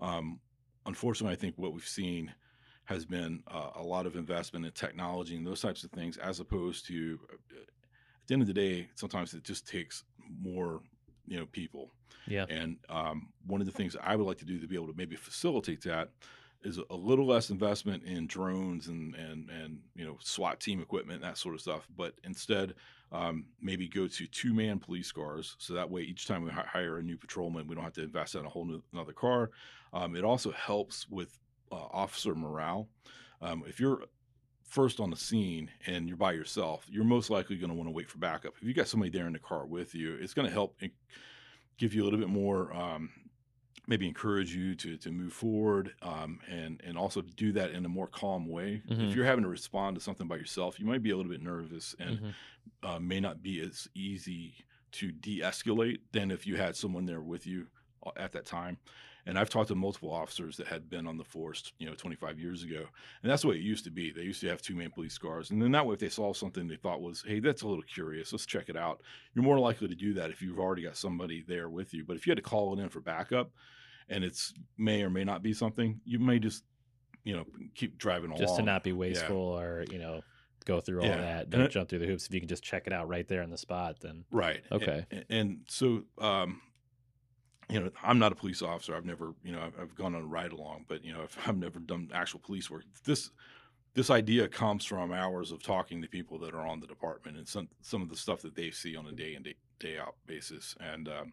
um, 0.00 0.40
unfortunately, 0.84 1.32
I 1.32 1.40
think 1.40 1.54
what 1.56 1.72
we've 1.72 1.86
seen 1.86 2.32
has 2.84 3.04
been 3.04 3.42
uh, 3.48 3.70
a 3.76 3.82
lot 3.82 4.06
of 4.06 4.14
investment 4.14 4.64
in 4.64 4.72
technology 4.72 5.36
and 5.36 5.46
those 5.46 5.60
types 5.60 5.82
of 5.82 5.90
things, 5.90 6.18
as 6.18 6.40
opposed 6.40 6.86
to 6.86 7.18
uh, 7.32 7.58
at 7.58 7.66
the 8.26 8.34
end 8.34 8.42
of 8.42 8.48
the 8.48 8.54
day, 8.54 8.88
sometimes 8.94 9.34
it 9.34 9.42
just 9.42 9.66
takes 9.66 10.04
more, 10.40 10.80
you 11.26 11.38
know, 11.38 11.46
people. 11.46 11.92
Yeah. 12.26 12.44
And 12.48 12.76
um, 12.88 13.28
one 13.46 13.60
of 13.60 13.66
the 13.66 13.72
things 13.72 13.96
I 14.02 14.16
would 14.16 14.26
like 14.26 14.38
to 14.38 14.44
do 14.44 14.58
to 14.60 14.66
be 14.66 14.74
able 14.74 14.88
to 14.88 14.94
maybe 14.96 15.16
facilitate 15.16 15.82
that 15.82 16.10
is 16.62 16.78
a 16.90 16.94
little 16.94 17.26
less 17.26 17.50
investment 17.50 18.04
in 18.04 18.26
drones 18.26 18.88
and 18.88 19.14
and 19.14 19.50
and 19.50 19.78
you 19.94 20.04
know 20.04 20.16
SWAT 20.20 20.60
team 20.60 20.80
equipment 20.80 21.22
that 21.22 21.38
sort 21.38 21.54
of 21.54 21.60
stuff, 21.60 21.86
but 21.96 22.14
instead 22.24 22.74
um, 23.12 23.46
maybe 23.60 23.88
go 23.88 24.08
to 24.08 24.26
two 24.26 24.52
man 24.52 24.78
police 24.78 25.12
cars 25.12 25.54
so 25.58 25.74
that 25.74 25.90
way 25.90 26.02
each 26.02 26.26
time 26.26 26.42
we 26.42 26.50
hi- 26.50 26.66
hire 26.66 26.98
a 26.98 27.02
new 27.02 27.16
patrolman, 27.16 27.66
we 27.66 27.74
don't 27.74 27.84
have 27.84 27.92
to 27.94 28.02
invest 28.02 28.34
in 28.34 28.44
a 28.44 28.48
whole 28.48 28.64
new, 28.64 28.82
another 28.92 29.12
car. 29.12 29.50
Um, 29.92 30.16
it 30.16 30.24
also 30.24 30.50
helps 30.50 31.08
with 31.08 31.38
uh, 31.70 31.76
officer 31.76 32.34
morale. 32.34 32.88
Um, 33.40 33.62
if 33.66 33.78
you're 33.78 34.02
first 34.68 34.98
on 34.98 35.10
the 35.10 35.16
scene 35.16 35.70
and 35.86 36.08
you're 36.08 36.16
by 36.16 36.32
yourself, 36.32 36.84
you're 36.88 37.04
most 37.04 37.30
likely 37.30 37.56
going 37.56 37.70
to 37.70 37.76
want 37.76 37.88
to 37.88 37.92
wait 37.92 38.10
for 38.10 38.18
backup. 38.18 38.54
If 38.60 38.66
you 38.66 38.74
got 38.74 38.88
somebody 38.88 39.10
there 39.10 39.26
in 39.26 39.32
the 39.32 39.38
car 39.38 39.66
with 39.66 39.94
you, 39.94 40.16
it's 40.20 40.34
going 40.34 40.46
to 40.46 40.52
help 40.52 40.76
en- 40.82 40.90
give 41.78 41.94
you 41.94 42.02
a 42.02 42.04
little 42.04 42.18
bit 42.18 42.28
more, 42.28 42.74
um, 42.74 43.10
maybe 43.86 44.06
encourage 44.08 44.54
you 44.54 44.74
to 44.76 44.96
to 44.98 45.10
move 45.12 45.32
forward, 45.32 45.94
um, 46.02 46.40
and 46.48 46.80
and 46.84 46.98
also 46.98 47.22
do 47.22 47.52
that 47.52 47.70
in 47.72 47.84
a 47.84 47.88
more 47.88 48.06
calm 48.08 48.46
way. 48.48 48.82
Mhm. 48.88 49.04
If 49.04 49.14
you're 49.14 49.24
having 49.24 49.44
to 49.44 49.48
respond 49.50 49.96
to 49.96 50.00
something 50.02 50.28
by 50.28 50.36
yourself, 50.36 50.78
you 50.80 50.86
might 50.86 51.02
be 51.02 51.10
a 51.10 51.16
little 51.16 51.30
bit 51.32 51.42
nervous 51.42 51.94
and 51.98 52.20
Mhm. 52.20 52.34
uh, 52.82 52.98
may 53.00 53.20
not 53.20 53.42
be 53.42 53.60
as 53.60 53.88
easy 53.94 54.56
to 54.92 55.12
de-escalate 55.12 56.00
than 56.12 56.30
if 56.30 56.46
you 56.46 56.56
had 56.56 56.76
someone 56.76 57.06
there 57.06 57.20
with 57.22 57.46
you 57.46 57.68
uh, 58.06 58.10
at 58.16 58.32
that 58.32 58.46
time. 58.46 58.78
And 59.28 59.36
I've 59.38 59.50
talked 59.50 59.68
to 59.68 59.74
multiple 59.74 60.12
officers 60.12 60.56
that 60.58 60.68
had 60.68 60.88
been 60.88 61.06
on 61.06 61.16
the 61.16 61.24
force, 61.24 61.72
you 61.78 61.86
know, 61.88 61.94
25 61.94 62.38
years 62.38 62.62
ago, 62.62 62.84
and 63.22 63.30
that's 63.30 63.42
the 63.42 63.48
way 63.48 63.56
it 63.56 63.62
used 63.62 63.82
to 63.84 63.90
be. 63.90 64.12
They 64.12 64.22
used 64.22 64.40
to 64.42 64.48
have 64.48 64.62
two-man 64.62 64.90
police 64.92 65.18
cars, 65.18 65.50
and 65.50 65.60
then 65.60 65.72
that 65.72 65.84
way, 65.84 65.94
if 65.94 66.00
they 66.00 66.08
saw 66.08 66.32
something 66.32 66.68
they 66.68 66.76
thought 66.76 67.02
was, 67.02 67.24
hey, 67.26 67.40
that's 67.40 67.62
a 67.62 67.66
little 67.68 67.82
curious, 67.82 68.32
let's 68.32 68.46
check 68.46 68.68
it 68.68 68.76
out. 68.76 69.02
You're 69.34 69.44
more 69.44 69.58
likely 69.58 69.88
to 69.88 69.96
do 69.96 70.14
that 70.14 70.30
if 70.30 70.40
you've 70.40 70.60
already 70.60 70.82
got 70.82 70.96
somebody 70.96 71.44
there 71.46 71.68
with 71.68 71.92
you. 71.92 72.04
But 72.04 72.16
if 72.16 72.26
you 72.26 72.30
had 72.30 72.36
to 72.36 72.42
call 72.42 72.72
it 72.78 72.80
in 72.82 72.88
for 72.88 73.00
backup, 73.00 73.50
and 74.08 74.22
it's 74.22 74.54
may 74.78 75.02
or 75.02 75.10
may 75.10 75.24
not 75.24 75.42
be 75.42 75.52
something, 75.52 76.00
you 76.04 76.20
may 76.20 76.38
just, 76.38 76.62
you 77.24 77.34
know, 77.36 77.44
keep 77.74 77.98
driving 77.98 78.30
along. 78.30 78.40
Just 78.40 78.56
to 78.56 78.62
not 78.62 78.84
be 78.84 78.92
wasteful 78.92 79.36
or 79.36 79.84
you 79.90 79.98
know 79.98 80.20
go 80.64 80.80
through 80.80 81.00
all 81.00 81.06
Yeah. 81.06 81.16
that, 81.16 81.50
don't 81.50 81.62
it- 81.62 81.70
jump 81.72 81.88
through 81.88 81.98
the 82.00 82.06
hoops. 82.06 82.26
If 82.26 82.34
you 82.34 82.40
can 82.40 82.48
just 82.48 82.62
check 82.62 82.86
it 82.86 82.92
out 82.92 83.08
right 83.08 83.26
there 83.26 83.42
on 83.42 83.50
the 83.50 83.58
spot, 83.58 83.98
then 84.00 84.24
Right. 84.30 84.62
Okay. 84.70 85.04
And, 85.10 85.24
and 85.28 85.58
so, 85.68 86.04
um, 86.18 86.60
you 87.68 87.80
know, 87.80 87.90
I'm 88.02 88.18
not 88.18 88.32
a 88.32 88.36
police 88.36 88.62
officer. 88.62 88.94
I've 88.94 89.04
never, 89.04 89.34
you 89.42 89.52
know, 89.52 89.60
I've, 89.62 89.78
I've 89.80 89.94
gone 89.94 90.14
on 90.14 90.22
a 90.22 90.26
ride 90.26 90.52
along, 90.52 90.84
but 90.88 91.04
you 91.04 91.12
know, 91.12 91.22
if 91.22 91.36
I've 91.48 91.56
never 91.58 91.80
done 91.80 92.10
actual 92.12 92.40
police 92.40 92.70
work. 92.70 92.84
This 93.04 93.30
this 93.94 94.10
idea 94.10 94.46
comes 94.48 94.84
from 94.84 95.10
hours 95.12 95.52
of 95.52 95.62
talking 95.62 96.02
to 96.02 96.08
people 96.08 96.38
that 96.40 96.54
are 96.54 96.66
on 96.66 96.80
the 96.80 96.86
department 96.86 97.36
and 97.38 97.48
some 97.48 97.68
some 97.80 98.02
of 98.02 98.08
the 98.08 98.16
stuff 98.16 98.42
that 98.42 98.54
they 98.54 98.70
see 98.70 98.96
on 98.96 99.06
a 99.06 99.12
day 99.12 99.34
in 99.34 99.42
day, 99.42 99.54
day 99.80 99.98
out 99.98 100.16
basis. 100.26 100.76
And 100.80 101.08
um, 101.08 101.32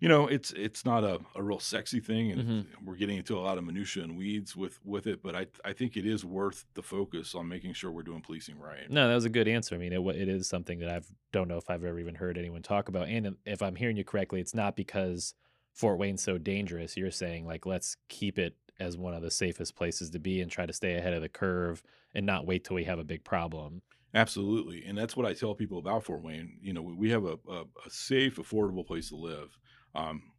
you 0.00 0.08
know, 0.08 0.26
it's 0.26 0.52
it's 0.52 0.84
not 0.84 1.04
a, 1.04 1.20
a 1.36 1.42
real 1.42 1.60
sexy 1.60 2.00
thing, 2.00 2.32
and 2.32 2.42
Mhm. 2.42 2.84
we're 2.84 2.96
getting 2.96 3.18
into 3.18 3.38
a 3.38 3.40
lot 3.40 3.58
of 3.58 3.64
minutia 3.64 4.02
and 4.02 4.16
weeds 4.16 4.56
with 4.56 4.84
with 4.84 5.06
it. 5.06 5.22
But 5.22 5.36
I 5.36 5.46
I 5.64 5.72
think 5.72 5.96
it 5.96 6.06
is 6.06 6.24
worth 6.24 6.64
the 6.74 6.82
focus 6.82 7.34
on 7.34 7.48
making 7.48 7.74
sure 7.74 7.90
we're 7.92 8.02
doing 8.02 8.22
policing 8.22 8.58
right. 8.58 8.90
No, 8.90 9.08
that 9.08 9.14
was 9.14 9.24
a 9.24 9.30
good 9.30 9.46
answer. 9.48 9.74
I 9.74 9.78
mean, 9.78 9.92
it, 9.92 10.00
it 10.16 10.28
is 10.28 10.48
something 10.48 10.80
that 10.80 10.88
I've 10.88 11.06
don't 11.32 11.48
know 11.48 11.56
if 11.56 11.70
I've 11.70 11.84
ever 11.84 11.98
even 12.00 12.16
heard 12.16 12.36
anyone 12.36 12.62
talk 12.62 12.88
about. 12.88 13.08
And 13.08 13.36
if 13.46 13.62
I'm 13.62 13.76
hearing 13.76 13.96
you 13.96 14.04
correctly, 14.04 14.40
it's 14.40 14.54
not 14.54 14.76
because 14.76 15.34
Fort 15.74 15.98
Wayne's 15.98 16.22
so 16.22 16.38
dangerous. 16.38 16.96
You're 16.96 17.10
saying 17.10 17.46
like 17.46 17.66
let's 17.66 17.96
keep 18.08 18.38
it 18.38 18.56
as 18.80 18.96
one 18.96 19.14
of 19.14 19.22
the 19.22 19.30
safest 19.30 19.76
places 19.76 20.10
to 20.10 20.18
be 20.18 20.40
and 20.40 20.50
try 20.50 20.66
to 20.66 20.72
stay 20.72 20.94
ahead 20.96 21.14
of 21.14 21.22
the 21.22 21.28
curve 21.28 21.82
and 22.14 22.26
not 22.26 22.46
wait 22.46 22.64
till 22.64 22.76
we 22.76 22.84
have 22.84 22.98
a 22.98 23.04
big 23.04 23.24
problem. 23.24 23.82
Absolutely, 24.14 24.84
and 24.84 24.96
that's 24.96 25.16
what 25.16 25.24
I 25.24 25.32
tell 25.32 25.54
people 25.54 25.78
about 25.78 26.04
Fort 26.04 26.22
Wayne. 26.22 26.58
You 26.60 26.74
know, 26.74 26.82
we 26.82 27.08
have 27.10 27.24
a, 27.24 27.38
a, 27.48 27.62
a 27.86 27.90
safe, 27.90 28.36
affordable 28.36 28.86
place 28.86 29.08
to 29.08 29.16
live. 29.16 29.56
Um, 29.94 30.32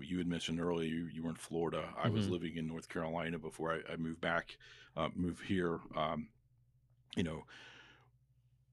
you 0.00 0.16
had 0.18 0.26
mentioned 0.26 0.60
earlier 0.60 0.88
you, 0.88 1.06
you 1.06 1.22
were 1.22 1.30
in 1.30 1.36
Florida. 1.36 1.92
I 1.96 2.08
was 2.08 2.26
Mhm. 2.26 2.28
living 2.28 2.56
in 2.56 2.66
North 2.66 2.88
Carolina 2.88 3.38
before 3.38 3.72
I, 3.72 3.92
I 3.92 3.96
moved 3.96 4.20
back, 4.22 4.56
uh, 4.96 5.10
moved 5.14 5.44
here. 5.44 5.78
Um, 5.94 6.30
you 7.16 7.24
know, 7.24 7.44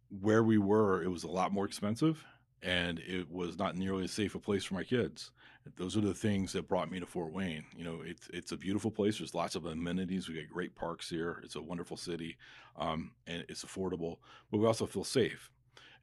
where 0.10 0.44
we 0.44 0.58
were, 0.58 1.02
it 1.04 1.08
was 1.10 1.24
a 1.24 1.30
lot 1.32 1.52
more 1.52 1.66
expensive, 1.66 2.24
and 2.62 3.00
it 3.00 3.30
was 3.30 3.58
not 3.58 3.76
nearly 3.76 4.04
as 4.06 4.12
safe 4.12 4.36
a 4.36 4.40
place 4.40 4.64
for 4.64 4.76
my 4.76 4.84
kids. 4.84 5.32
Those 5.78 5.98
are 5.98 6.02
the 6.02 6.14
things 6.14 6.54
that 6.54 6.68
brought 6.68 6.92
me 6.92 7.00
to 7.00 7.06
Fort 7.06 7.34
Wayne. 7.34 7.66
You 7.76 7.84
know, 7.84 8.02
it's 8.06 8.30
it's 8.32 8.52
a 8.52 8.58
beautiful 8.58 8.92
place. 8.92 9.18
There's 9.18 9.34
lots 9.34 9.56
of 9.56 9.66
amenities. 9.66 10.28
We 10.28 10.36
got 10.36 10.48
great 10.48 10.76
parks 10.76 11.10
here. 11.10 11.42
It's 11.44 11.56
a 11.56 11.62
wonderful 11.62 11.98
city, 11.98 12.38
um, 12.78 13.12
and 13.26 13.44
it's 13.50 13.66
affordable. 13.66 14.18
But 14.52 14.60
we 14.60 14.68
also 14.68 14.86
feel 14.86 15.04
safe. 15.04 15.50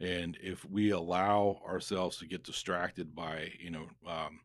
And 0.01 0.37
if 0.43 0.65
we 0.69 0.91
allow 0.91 1.61
ourselves 1.67 2.17
to 2.19 2.27
get 2.27 2.43
distracted 2.43 3.15
by, 3.15 3.53
you 3.61 3.71
know, 3.71 3.87
um, 4.07 4.41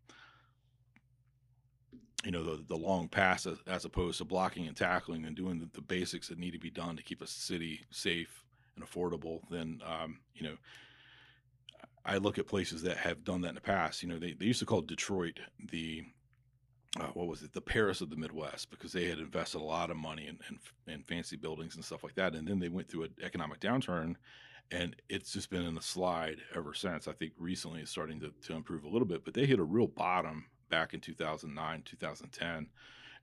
you 2.24 2.32
know, 2.32 2.44
the, 2.44 2.64
the 2.68 2.76
long 2.76 3.08
pass 3.08 3.48
as, 3.48 3.58
as 3.66 3.86
opposed 3.86 4.20
to 4.20 4.26
blocking 4.26 4.68
and 4.68 4.78
tackling 4.78 5.26
and 5.26 5.36
doing 5.36 5.60
the, 5.60 5.70
the 5.74 5.82
basics 5.82 6.28
that 6.28 6.38
need 6.38 6.52
to 6.52 6.60
be 6.60 6.70
done 6.70 6.96
to 6.96 7.04
keep 7.04 7.22
a 7.22 7.28
city 7.28 7.82
safe 7.90 8.44
and 8.76 8.86
affordable, 8.86 9.42
then, 9.50 9.82
um, 9.84 10.20
you 10.36 10.44
know, 10.44 10.58
I 12.08 12.18
look 12.18 12.40
at 12.40 12.48
places 12.48 12.82
that 12.84 12.98
have 12.98 13.24
done 13.26 13.42
that 13.42 13.50
in 13.50 13.56
the 13.56 13.62
past. 13.62 14.02
You 14.02 14.10
know, 14.10 14.18
they, 14.18 14.32
they 14.32 14.46
used 14.46 14.60
to 14.60 14.66
call 14.66 14.82
Detroit 14.82 15.40
the 15.72 16.04
uh, 17.00 17.08
what 17.14 17.28
was 17.28 17.44
it, 17.44 17.54
the 17.54 17.62
Paris 17.62 18.02
of 18.02 18.10
the 18.10 18.16
Midwest, 18.16 18.72
because 18.72 18.94
they 18.94 19.06
had 19.06 19.20
invested 19.20 19.60
a 19.60 19.64
lot 19.64 19.92
of 19.92 19.98
money 19.98 20.28
in, 20.28 20.40
in, 20.50 20.94
in 20.94 21.04
fancy 21.04 21.36
buildings 21.36 21.76
and 21.76 21.84
stuff 21.84 22.04
like 22.04 22.16
that. 22.16 22.34
And 22.34 22.48
then 22.48 22.60
they 22.60 22.70
went 22.70 22.90
through 22.90 23.04
an 23.04 23.14
economic 23.22 23.60
downturn, 23.60 24.16
and 24.72 24.96
it's 25.10 25.34
just 25.34 25.50
been 25.50 25.66
in 25.66 25.78
a 25.78 25.82
slide 25.82 26.38
ever 26.56 26.74
since. 26.74 27.08
I 27.08 27.12
think 27.12 27.34
recently 27.38 27.82
it's 27.82 27.92
starting 27.92 28.20
to, 28.22 28.32
to 28.48 28.54
improve 28.54 28.84
a 28.84 28.90
little 28.90 29.08
bit, 29.08 29.26
but 29.26 29.34
they 29.34 29.46
hit 29.46 29.60
a 29.60 29.64
real 29.64 29.88
bottom 29.88 30.46
back 30.70 30.94
in 30.94 31.02
2009, 31.02 31.84
2010. 31.86 32.68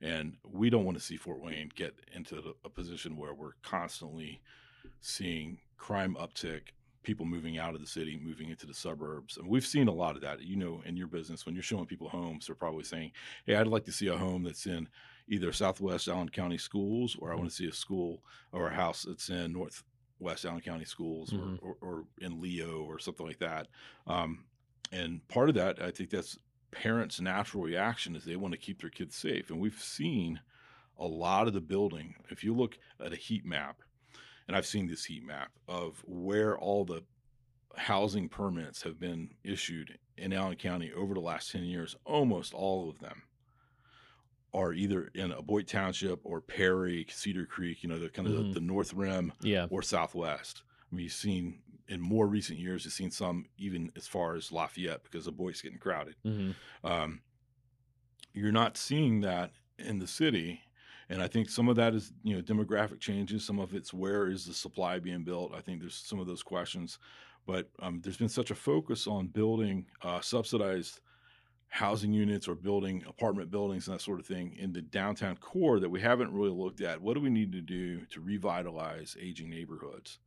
And 0.01 0.37
we 0.45 0.71
don't 0.71 0.85
want 0.85 0.99
to 0.99 1.03
see 1.03 1.17
Fort 1.17 1.41
Wayne 1.41 1.71
get 1.75 1.95
into 2.15 2.55
a 2.65 2.69
position 2.69 3.17
where 3.17 3.33
we're 3.33 3.55
constantly 3.63 4.41
seeing 5.01 5.59
crime 5.79 6.17
uptick, 6.21 6.73
people 7.05 7.25
moving 7.27 7.59
out 7.59 7.75
of 7.75 7.81
the 7.81 7.87
city, 7.87 8.19
moving 8.21 8.51
into 8.51 8.67
the 8.67 8.75
suburbs. 8.75 9.37
And 9.37 9.47
we've 9.49 9.67
seen 9.67 9.89
a 9.89 9.93
lot 9.95 10.17
of 10.17 10.23
that. 10.23 10.41
You 10.43 10.57
know, 10.57 10.83
in 10.85 10.97
your 10.97 11.07
business, 11.07 11.47
when 11.47 11.55
you're 11.55 11.63
showing 11.63 11.87
people 11.87 12.09
homes, 12.09 12.47
they're 12.47 12.57
probably 12.57 12.85
saying, 12.85 13.13
Hey, 13.47 13.55
I'd 13.57 13.67
like 13.69 13.85
to 13.85 13.93
see 13.93 14.09
a 14.09 14.17
home 14.17 14.43
that's 14.43 14.67
in 14.67 14.89
either 15.29 15.53
Southwest 15.53 16.09
Allen 16.09 16.29
County 16.29 16.59
schools, 16.59 17.17
or 17.19 17.33
I 17.33 17.37
want 17.37 17.49
to 17.49 17.55
see 17.55 17.67
a 17.69 17.73
school 17.73 18.25
or 18.53 18.69
a 18.69 18.75
house 18.75 19.03
that's 19.05 19.29
in 19.31 19.53
Northwest 19.53 20.45
Allen 20.45 20.61
County 20.61 20.85
schools 20.85 21.31
Mhm. 21.31 21.59
or, 21.63 21.69
or, 21.71 21.77
or 21.81 22.05
in 22.21 22.41
Leo 22.41 22.83
or 22.83 22.99
something 22.99 23.27
like 23.27 23.39
that. 23.39 23.69
Um, 24.07 24.47
and 24.93 25.27
part 25.29 25.49
of 25.49 25.55
that, 25.55 25.81
I 25.81 25.91
think 25.91 26.11
that's 26.11 26.39
parents' 26.71 27.21
natural 27.21 27.63
reaction 27.63 28.17
is 28.17 28.25
they 28.25 28.37
want 28.37 28.53
to 28.53 28.59
keep 28.59 28.81
their 28.81 28.91
kids 28.91 29.15
safe. 29.17 29.51
And 29.51 29.61
we've 29.61 29.81
seen 29.81 30.41
a 30.99 31.07
lot 31.07 31.47
of 31.49 31.55
the 31.55 31.61
building. 31.61 32.17
If 32.31 32.45
you 32.45 32.55
look 32.55 32.79
at 33.01 33.13
a 33.13 33.17
heat 33.17 33.45
map, 33.45 33.83
and 34.47 34.57
I've 34.57 34.67
seen 34.67 34.87
this 34.87 35.05
heat 35.05 35.25
map 35.25 35.51
of 35.69 36.03
where 36.07 36.57
all 36.59 36.85
the 36.85 37.03
housing 37.77 38.29
permits 38.29 38.83
have 38.83 38.99
been 39.01 39.31
issued 39.43 39.99
in 40.17 40.33
Allen 40.33 40.57
County 40.57 40.93
over 40.93 41.15
the 41.15 41.21
last 41.21 41.51
10 41.51 41.65
years, 41.65 41.97
almost 42.05 42.55
all 42.55 42.89
of 42.89 42.99
them 43.01 43.23
are 44.53 44.73
either 44.73 45.11
in 45.15 45.33
Aboite 45.33 45.67
Township 45.67 46.21
or 46.23 46.41
Perry, 46.41 47.07
Cedar 47.11 47.45
Creek, 47.47 47.83
you 47.83 47.89
know, 47.89 47.99
the 47.99 48.09
kind 48.09 48.29
of 48.29 48.35
Mhm. 48.35 48.49
the, 48.55 48.61
the 48.61 48.67
North 48.67 48.93
Rim 48.95 49.33
Yeah. 49.43 49.67
or 49.71 49.83
Southwest. 49.83 50.63
I 50.93 50.95
mean, 50.95 51.05
you've 51.05 51.13
seen 51.13 51.61
in 51.89 52.01
more 52.01 52.29
recent 52.29 52.59
years, 52.61 52.85
you've 52.85 52.95
seen 52.95 53.11
some 53.11 53.47
even 53.59 53.91
as 53.97 54.07
far 54.07 54.37
as 54.37 54.53
Lafayette 54.53 55.03
because 55.03 55.25
the 55.25 55.33
Boyd's 55.33 55.61
getting 55.61 55.79
crowded. 55.79 56.15
hmm 56.23 56.53
Um, 56.85 57.23
you're 58.33 58.53
not 58.53 58.77
seeing 58.77 59.21
that 59.23 59.53
in 59.79 59.99
the 59.99 60.07
city. 60.07 60.63
And 61.11 61.23
I 61.23 61.29
think 61.29 61.51
some 61.51 61.69
of 61.69 61.77
that 61.77 61.95
is, 61.95 62.13
you 62.23 62.35
know, 62.35 62.43
demographic 62.43 63.01
changes. 63.01 63.45
Some 63.45 63.59
of 63.59 63.75
it's 63.75 63.93
where 63.93 64.29
is 64.29 64.47
the 64.47 64.55
supply 64.55 64.99
being 64.99 65.25
built? 65.25 65.53
I 65.55 65.61
think 65.61 65.81
there's 65.81 65.95
some 65.95 66.19
of 66.19 66.27
those 66.27 66.43
questions. 66.43 66.99
But 67.47 67.69
um, 67.81 68.01
there's 68.03 68.17
been 68.17 68.29
such 68.29 68.51
a 68.51 68.55
focus 68.55 69.07
on 69.07 69.27
building 69.27 69.87
uh, 70.03 70.21
subsidized 70.21 71.01
housing 71.69 72.13
units 72.13 72.47
or 72.47 72.55
building 72.55 73.03
apartment 73.09 73.51
buildings 73.51 73.89
and 73.89 73.97
that 73.97 74.01
sort 74.01 74.21
of 74.21 74.27
thing 74.27 74.55
in 74.59 74.73
the 74.73 74.81
downtown 74.81 75.37
core 75.37 75.81
that 75.81 75.89
we 75.89 76.01
haven't 76.01 76.33
really 76.33 76.53
looked 76.53 76.81
at. 76.81 77.03
What 77.03 77.15
do 77.15 77.21
we 77.21 77.31
need 77.31 77.51
to 77.53 77.61
do 77.61 78.07
to 78.07 78.21
revitalize 78.21 79.17
aging 79.21 79.51
neighborhoods? 79.51 80.21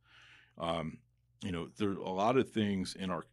Um, 0.58 0.98
you 1.42 1.50
know, 1.50 1.68
there 1.78 1.90
are 1.90 1.94
a 1.94 2.10
lot 2.10 2.36
of 2.36 2.50
things 2.50 2.96
in 2.98 3.10
our 3.10 3.24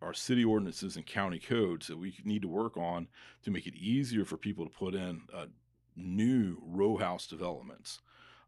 our 0.00 0.14
city 0.14 0.44
ordinances 0.44 0.94
and 0.94 1.04
county 1.06 1.40
codes 1.40 1.88
that 1.88 1.98
we 1.98 2.14
need 2.24 2.42
to 2.42 2.48
work 2.48 2.76
on 2.76 3.08
to 3.42 3.50
make 3.50 3.66
it 3.66 3.74
easier 3.74 4.24
for 4.24 4.36
people 4.36 4.64
to 4.64 4.70
put 4.70 4.94
in 4.94 5.22
uh, 5.34 5.46
new 5.98 6.56
row 6.64 6.96
house 6.96 7.26
developments. 7.26 8.00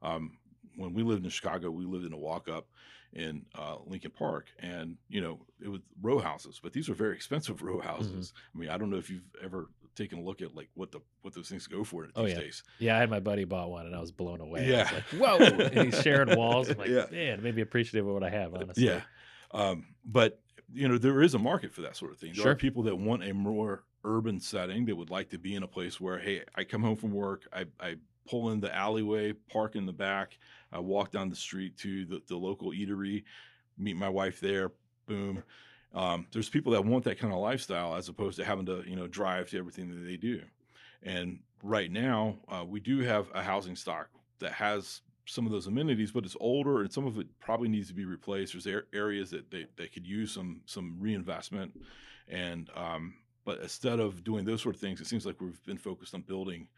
Um, 0.02 0.38
when 0.76 0.94
we 0.94 1.02
lived 1.02 1.24
in 1.24 1.30
Chicago, 1.30 1.70
we 1.70 1.84
lived 1.84 2.06
in 2.06 2.12
a 2.12 2.18
walk 2.18 2.48
up 2.48 2.66
in 3.12 3.44
uh, 3.58 3.76
Lincoln 3.86 4.12
Park, 4.12 4.46
and 4.60 4.96
you 5.08 5.20
know 5.20 5.40
it 5.62 5.68
was 5.68 5.80
row 6.00 6.18
houses, 6.18 6.60
but 6.62 6.72
these 6.72 6.88
are 6.88 6.94
very 6.94 7.14
expensive 7.16 7.60
row 7.62 7.80
houses. 7.80 8.32
I 8.54 8.58
mean, 8.58 8.70
I 8.70 8.78
don't 8.78 8.88
know 8.90 8.98
if 8.98 9.10
you've 9.10 9.28
ever 9.42 9.68
taken 9.96 10.20
a 10.20 10.22
look 10.22 10.40
at 10.40 10.54
like 10.54 10.68
what 10.74 10.92
the 10.92 11.00
what 11.22 11.34
those 11.34 11.48
things 11.48 11.66
go 11.66 11.82
for 11.82 12.04
these 12.04 12.12
Oh, 12.14 12.24
yeah. 12.24 12.38
days. 12.38 12.62
Yeah, 12.78 12.96
I 12.96 13.00
had 13.00 13.10
my 13.10 13.18
buddy 13.20 13.44
bought 13.44 13.70
one 13.70 13.86
and 13.86 13.94
I 13.94 14.00
was 14.00 14.12
blown 14.12 14.40
away. 14.40 14.60
I 14.60 14.82
was 14.82 14.90
Yeah. 14.92 14.94
like, 14.94 15.40
whoa. 15.40 15.46
and 15.66 15.92
he's 15.92 16.00
sharing 16.02 16.38
walls. 16.38 16.70
I'm 16.70 16.78
like, 16.78 16.88
Yeah. 16.88 17.06
man, 17.10 17.40
it 17.40 17.42
made 17.42 17.56
me 17.56 17.62
appreciative 17.62 18.06
of 18.06 18.14
what 18.14 18.22
I 18.22 18.30
have, 18.30 18.54
honestly. 18.54 18.84
Yeah. 18.86 19.00
Um, 19.50 19.88
but 20.04 20.40
you 20.72 20.86
know, 20.88 20.96
there 20.98 21.20
is 21.20 21.34
a 21.34 21.38
market 21.40 21.72
for 21.72 21.80
that 21.82 21.96
sort 21.96 22.12
of 22.12 22.18
thing. 22.18 22.32
There 22.32 22.44
Sure. 22.44 22.52
are 22.52 22.56
people 22.56 22.84
that 22.84 22.94
want 22.96 23.24
a 23.24 23.34
more 23.34 23.82
urban 24.04 24.40
setting 24.40 24.86
that 24.86 24.96
would 24.96 25.10
like 25.10 25.30
to 25.30 25.38
be 25.38 25.54
in 25.54 25.62
a 25.62 25.68
place 25.68 26.00
where, 26.00 26.18
hey, 26.18 26.42
I 26.54 26.64
come 26.64 26.82
home 26.82 26.96
from 26.96 27.12
work, 27.12 27.46
I, 27.52 27.66
I 27.80 27.96
pull 28.28 28.50
in 28.50 28.60
the 28.60 28.74
alleyway, 28.74 29.32
park 29.32 29.76
in 29.76 29.86
the 29.86 29.92
back, 29.92 30.38
I 30.72 30.78
walk 30.78 31.10
down 31.10 31.28
the 31.28 31.36
street 31.36 31.76
to 31.78 32.04
the, 32.06 32.22
the 32.28 32.36
local 32.36 32.70
eatery, 32.70 33.24
meet 33.76 33.96
my 33.96 34.08
wife 34.08 34.40
there, 34.40 34.72
boom. 35.06 35.42
Um, 35.92 36.26
there's 36.32 36.48
people 36.48 36.72
that 36.72 36.84
want 36.84 37.04
that 37.04 37.18
kind 37.18 37.32
of 37.32 37.40
lifestyle 37.40 37.96
as 37.96 38.08
opposed 38.08 38.38
to 38.38 38.44
having 38.44 38.66
to, 38.66 38.84
you 38.86 38.94
know, 38.94 39.08
drive 39.08 39.50
to 39.50 39.58
everything 39.58 39.88
that 39.88 40.06
they 40.06 40.16
do. 40.16 40.42
And 41.02 41.40
right 41.62 41.90
now, 41.90 42.36
uh, 42.48 42.64
we 42.64 42.80
do 42.80 43.00
have 43.00 43.28
a 43.34 43.42
housing 43.42 43.74
stock 43.74 44.08
that 44.38 44.52
has 44.52 45.02
some 45.26 45.46
of 45.46 45.52
those 45.52 45.66
amenities, 45.66 46.10
but 46.12 46.24
it's 46.24 46.36
older 46.40 46.80
and 46.80 46.92
some 46.92 47.06
of 47.06 47.18
it 47.18 47.26
probably 47.40 47.68
needs 47.68 47.88
to 47.88 47.94
be 47.94 48.04
replaced. 48.04 48.52
There's 48.52 48.84
areas 48.92 49.30
that 49.30 49.50
they, 49.50 49.66
they 49.76 49.86
could 49.86 50.06
use 50.06 50.32
some 50.32 50.60
some 50.66 50.96
reinvestment, 50.98 51.72
and 52.28 52.68
um, 52.74 53.14
but 53.44 53.60
instead 53.60 54.00
of 54.00 54.24
doing 54.24 54.44
those 54.44 54.62
sort 54.62 54.74
of 54.74 54.80
things, 54.80 55.00
it 55.00 55.06
seems 55.06 55.26
like 55.26 55.40
we've 55.40 55.62
been 55.64 55.78
focused 55.78 56.14
on 56.14 56.22
building, 56.22 56.68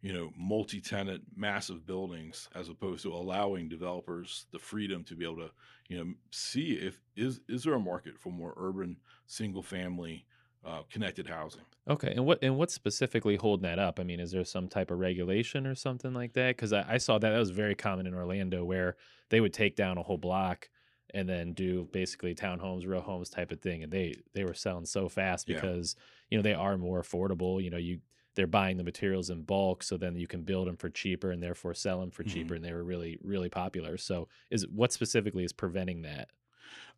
you 0.00 0.12
know, 0.12 0.30
multi-tenant, 0.36 1.22
massive 1.36 1.86
buildings 1.86 2.48
as 2.54 2.68
opposed 2.68 3.02
to 3.02 3.12
allowing 3.12 3.68
developers 3.68 4.46
the 4.52 4.58
freedom 4.58 5.04
to 5.04 5.14
be 5.14 5.24
able 5.24 5.36
to, 5.36 5.50
you 5.88 5.96
know, 5.98 6.12
see 6.30 6.72
if 6.72 7.00
is 7.16 7.40
is 7.48 7.64
there 7.64 7.74
a 7.74 7.80
market 7.80 8.18
for 8.18 8.30
more 8.30 8.54
urban, 8.56 8.96
single-family, 9.26 10.24
uh, 10.64 10.82
connected 10.90 11.26
housing. 11.26 11.62
Okay, 11.88 12.12
and 12.14 12.24
what 12.24 12.38
and 12.42 12.56
what's 12.56 12.74
specifically 12.74 13.36
holding 13.36 13.64
that 13.64 13.78
up? 13.78 13.98
I 13.98 14.04
mean, 14.04 14.20
is 14.20 14.30
there 14.30 14.44
some 14.44 14.68
type 14.68 14.90
of 14.90 14.98
regulation 15.00 15.66
or 15.66 15.74
something 15.74 16.14
like 16.14 16.34
that? 16.34 16.56
Because 16.56 16.72
I, 16.72 16.84
I 16.88 16.98
saw 16.98 17.18
that 17.18 17.30
that 17.30 17.38
was 17.38 17.50
very 17.50 17.74
common 17.74 18.06
in 18.06 18.14
Orlando, 18.14 18.64
where 18.64 18.96
they 19.30 19.40
would 19.40 19.52
take 19.52 19.74
down 19.74 19.98
a 19.98 20.02
whole 20.02 20.18
block 20.18 20.68
and 21.14 21.28
then 21.28 21.52
do 21.52 21.88
basically 21.92 22.34
townhomes, 22.34 22.86
row 22.86 23.00
homes 23.00 23.30
type 23.30 23.52
of 23.52 23.60
thing, 23.60 23.82
and 23.82 23.92
they 23.92 24.14
they 24.34 24.44
were 24.44 24.54
selling 24.54 24.86
so 24.86 25.08
fast 25.08 25.46
Yeah. 25.46 25.54
because 25.56 25.96
you 26.30 26.38
know 26.38 26.42
they 26.42 26.54
are 26.54 26.76
more 26.78 27.02
affordable. 27.02 27.62
You 27.62 27.70
know, 27.70 27.76
you 27.78 28.00
they're 28.34 28.46
buying 28.46 28.78
the 28.78 28.84
materials 28.84 29.28
in 29.30 29.42
bulk, 29.42 29.82
so 29.82 29.96
then 29.98 30.16
you 30.16 30.26
can 30.26 30.42
build 30.42 30.66
them 30.66 30.76
for 30.76 30.88
cheaper 30.88 31.30
and 31.30 31.42
therefore 31.42 31.74
sell 31.74 32.00
them 32.00 32.10
for 32.10 32.24
Mhm. 32.24 32.28
cheaper, 32.30 32.54
and 32.54 32.64
they 32.64 32.72
were 32.72 32.84
really 32.84 33.18
really 33.22 33.50
popular. 33.50 33.96
So, 33.98 34.28
is 34.50 34.66
what 34.68 34.92
specifically 34.92 35.44
is 35.44 35.52
preventing 35.52 36.02
that? 36.02 36.30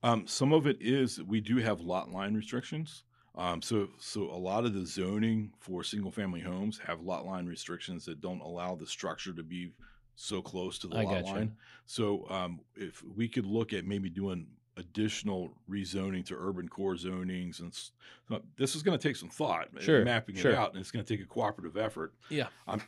Um, 0.03 0.27
some 0.27 0.53
of 0.53 0.67
it 0.67 0.77
is 0.81 1.23
we 1.23 1.41
do 1.41 1.57
have 1.59 1.81
lot 1.81 2.11
line 2.11 2.35
restrictions. 2.35 3.05
Um, 3.37 3.61
so, 3.63 3.89
so 3.99 4.31
a 4.31 4.39
lot 4.39 4.65
of 4.65 4.75
the 4.75 4.87
zoning 4.87 5.53
for 5.59 5.83
single 5.83 6.13
family 6.13 6.41
homes 6.41 6.79
have 6.79 7.01
lot 7.01 7.27
line 7.27 7.47
restrictions 7.47 8.05
that 8.05 8.21
don't 8.21 8.41
allow 8.41 8.77
the 8.77 8.87
structure 8.87 9.33
to 9.33 9.43
be 9.43 9.73
so 10.17 10.43
close 10.43 10.79
to 10.81 10.89
the 10.89 10.97
I 10.97 11.05
lot 11.05 11.25
line. 11.25 11.57
So, 11.87 12.27
um, 12.31 12.61
if 12.77 13.03
we 13.17 13.29
could 13.29 13.47
look 13.47 13.73
at 13.73 13.85
maybe 13.85 14.11
doing 14.11 14.47
additional 14.77 15.51
rezoning 15.71 16.25
to 16.27 16.37
urban 16.39 16.69
core 16.69 16.95
zonings, 16.95 17.61
and 17.61 17.73
so 17.73 18.43
this 18.57 18.75
is 18.75 18.83
going 18.83 18.99
to 18.99 19.09
take 19.09 19.17
some 19.17 19.29
thought, 19.29 19.69
Sure, 19.81 20.05
mapping 20.05 20.37
sure. 20.37 20.53
it 20.53 20.57
out, 20.57 20.73
and 20.73 20.81
it's 20.81 20.91
going 20.91 21.05
to 21.05 21.17
take 21.17 21.25
a 21.25 21.29
cooperative 21.29 21.77
effort. 21.77 22.15
Yeah. 22.29 22.49
I'm, 22.67 22.83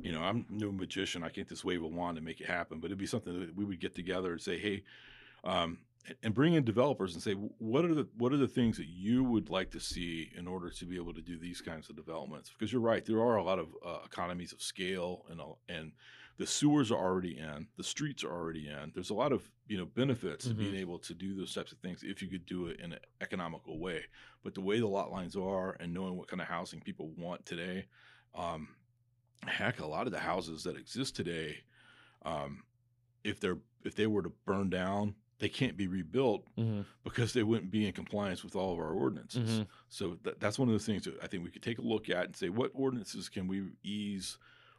you 0.00 0.12
know, 0.12 0.22
I'm 0.22 0.46
no 0.48 0.70
magician. 0.72 1.22
I 1.22 1.28
can't 1.28 1.48
just 1.48 1.64
wave 1.64 1.82
a 1.82 1.86
wand 1.86 2.16
and 2.18 2.26
make 2.26 2.40
it 2.40 2.46
happen, 2.46 2.80
but 2.80 2.86
it'd 2.86 2.98
be 2.98 3.06
something 3.06 3.38
that 3.40 3.56
we 3.56 3.64
would 3.64 3.80
get 3.80 3.94
together 3.94 4.32
and 4.32 4.40
say, 4.40 4.58
hey, 4.58 4.82
um, 5.44 5.78
and 6.22 6.34
bring 6.34 6.54
in 6.54 6.64
developers 6.64 7.14
and 7.14 7.22
say, 7.22 7.32
what 7.32 7.84
are 7.84 7.94
the 7.94 8.08
what 8.16 8.32
are 8.32 8.36
the 8.38 8.48
things 8.48 8.76
that 8.78 8.86
you 8.86 9.24
would 9.24 9.50
like 9.50 9.70
to 9.72 9.80
see 9.80 10.30
in 10.36 10.46
order 10.46 10.70
to 10.70 10.86
be 10.86 10.96
able 10.96 11.12
to 11.12 11.20
do 11.20 11.38
these 11.38 11.60
kinds 11.60 11.90
of 11.90 11.96
developments? 11.96 12.50
Because 12.50 12.72
you're 12.72 12.80
right, 12.80 13.04
there 13.04 13.20
are 13.20 13.36
a 13.36 13.42
lot 13.42 13.58
of 13.58 13.68
uh, 13.84 13.98
economies 14.04 14.52
of 14.52 14.62
scale, 14.62 15.24
and 15.30 15.40
and 15.68 15.92
the 16.38 16.46
sewers 16.46 16.90
are 16.92 16.98
already 16.98 17.36
in, 17.36 17.66
the 17.76 17.82
streets 17.84 18.22
are 18.24 18.30
already 18.30 18.68
in. 18.68 18.92
There's 18.94 19.10
a 19.10 19.14
lot 19.14 19.32
of 19.32 19.50
you 19.66 19.76
know 19.76 19.84
benefits 19.86 20.46
to 20.46 20.54
being 20.54 20.74
able 20.76 20.98
to 21.00 21.12
do 21.14 21.34
those 21.34 21.52
types 21.52 21.72
of 21.72 21.78
things 21.78 22.02
if 22.02 22.22
you 22.22 22.28
could 22.28 22.46
do 22.46 22.68
it 22.68 22.80
in 22.80 22.92
an 22.92 23.00
economical 23.20 23.78
way. 23.78 24.04
But 24.42 24.54
the 24.54 24.60
way 24.60 24.78
the 24.78 24.86
lot 24.86 25.10
lines 25.10 25.36
are, 25.36 25.76
and 25.80 25.92
knowing 25.92 26.16
what 26.16 26.28
kind 26.28 26.40
of 26.40 26.48
housing 26.48 26.80
people 26.80 27.10
want 27.18 27.44
today, 27.44 27.86
um, 28.34 28.68
heck, 29.46 29.80
a 29.80 29.86
lot 29.86 30.06
of 30.06 30.12
the 30.12 30.20
houses 30.20 30.62
that 30.64 30.76
exist 30.76 31.16
today, 31.16 31.58
um, 32.22 32.62
if 33.24 33.40
they're 33.40 33.58
if 33.84 33.94
they 33.94 34.06
were 34.06 34.22
to 34.22 34.32
burn 34.46 34.70
down, 34.70 35.14
they 35.40 35.48
can't 35.48 35.76
be 35.76 35.86
rebuilt 35.88 36.44
hmm 36.56 36.82
because 37.04 37.32
they 37.32 37.42
wouldn't 37.42 37.70
be 37.70 37.86
in 37.86 37.92
compliance 37.92 38.44
with 38.44 38.54
all 38.54 38.72
of 38.72 38.78
our 38.78 38.90
ordinances. 38.92 39.60
Mhm. 39.60 39.66
So 39.88 40.18
that, 40.22 40.38
that's 40.40 40.58
one 40.58 40.68
of 40.68 40.74
those 40.74 40.84
things 40.84 41.04
that 41.04 41.14
I 41.22 41.26
think 41.26 41.42
we 41.42 41.50
could 41.50 41.62
take 41.62 41.78
a 41.78 41.82
look 41.82 42.10
at 42.10 42.26
and 42.26 42.36
say 42.36 42.48
what 42.50 42.70
ordinances 42.74 43.28
can 43.30 43.48
we 43.48 43.70
ease 43.82 44.36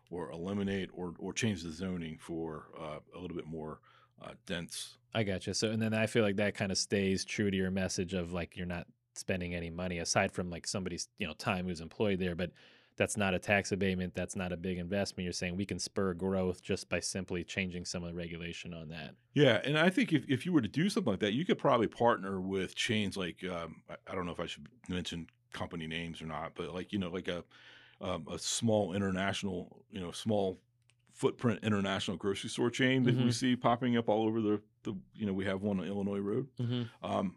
or 0.10 0.32
eliminate 0.32 0.90
or 0.94 1.14
or 1.20 1.34
change 1.34 1.64
the 1.64 1.72
zoning 1.72 2.18
for 2.20 2.68
uh, 2.80 3.00
a 3.16 3.20
little 3.20 3.36
bit 3.36 3.48
more 3.48 3.80
uh, 4.22 4.32
dense. 4.46 4.98
I 5.14 5.24
gotcha. 5.24 5.54
So, 5.54 5.72
and 5.72 5.82
then 5.82 5.94
I 5.94 6.06
feel 6.06 6.24
like 6.24 6.36
that 6.36 6.56
kind 6.56 6.72
of 6.72 6.78
stays 6.78 7.26
true 7.26 7.50
to 7.50 7.58
your 7.58 7.72
message 7.72 8.14
of 8.14 8.34
like 8.34 8.56
you're 8.56 8.66
not 8.66 8.86
spending 9.16 9.56
any 9.56 9.70
money 9.70 10.00
aside 10.00 10.32
from 10.32 10.50
like 10.50 10.68
somebody's 10.68 11.08
you 11.18 11.28
know 11.28 11.34
time 11.34 11.66
who's 11.66 11.82
employed 11.82 12.20
there, 12.20 12.36
but 12.36 12.52
that's 13.00 13.16
not 13.16 13.34
a 13.34 13.40
tax 13.40 13.72
abatement. 13.72 14.14
That's 14.14 14.36
not 14.36 14.52
a 14.52 14.58
big 14.58 14.78
investment. 14.78 15.24
You're 15.24 15.34
saying 15.34 15.56
we 15.56 15.66
can 15.66 15.80
spur 15.80 16.14
growth 16.14 16.62
just 16.62 16.90
by 16.90 17.00
simply 17.00 17.46
changing 17.46 17.86
some 17.86 18.04
of 18.04 18.10
the 18.10 18.16
regulation 18.16 18.74
on 18.74 18.90
that. 18.90 19.16
Yeah, 19.34 19.62
and 19.64 19.80
I 19.80 19.90
think 19.90 20.12
if, 20.12 20.26
if 20.28 20.46
you 20.46 20.52
were 20.52 20.62
to 20.62 20.68
do 20.68 20.90
something 20.90 21.14
like 21.14 21.22
that, 21.22 21.32
you 21.32 21.46
could 21.46 21.58
probably 21.58 21.88
partner 21.88 22.42
with 22.42 22.76
chains 22.76 23.16
like 23.16 23.44
um, 23.46 23.84
I, 23.90 23.96
I 24.12 24.16
don't 24.16 24.26
know 24.26 24.34
if 24.34 24.40
I 24.40 24.48
should 24.48 24.68
mention 24.90 25.28
company 25.54 25.88
names 25.88 26.22
or 26.22 26.26
not, 26.26 26.52
but 26.56 26.74
like 26.74 26.92
you 26.92 27.00
know 27.00 27.10
like 27.10 27.30
a 27.30 27.44
um, 28.02 28.28
a 28.32 28.40
small 28.40 28.94
international 28.94 29.84
you 29.92 30.00
know 30.00 30.12
small 30.12 30.60
footprint 31.14 31.60
international 31.64 32.18
grocery 32.18 32.50
store 32.50 32.70
chain 32.70 33.04
that 33.04 33.16
we 33.16 33.24
Mhm. 33.24 33.34
see 33.34 33.56
popping 33.56 33.98
up 33.98 34.08
all 34.08 34.26
over 34.26 34.42
the 34.42 34.62
the 34.84 34.96
you 35.14 35.26
know 35.26 35.34
we 35.34 35.46
have 35.46 35.62
one 35.62 35.80
on 35.80 35.86
Illinois 35.86 36.20
Road. 36.20 36.48
Mm-hmm. 36.60 36.84
Um, 37.06 37.36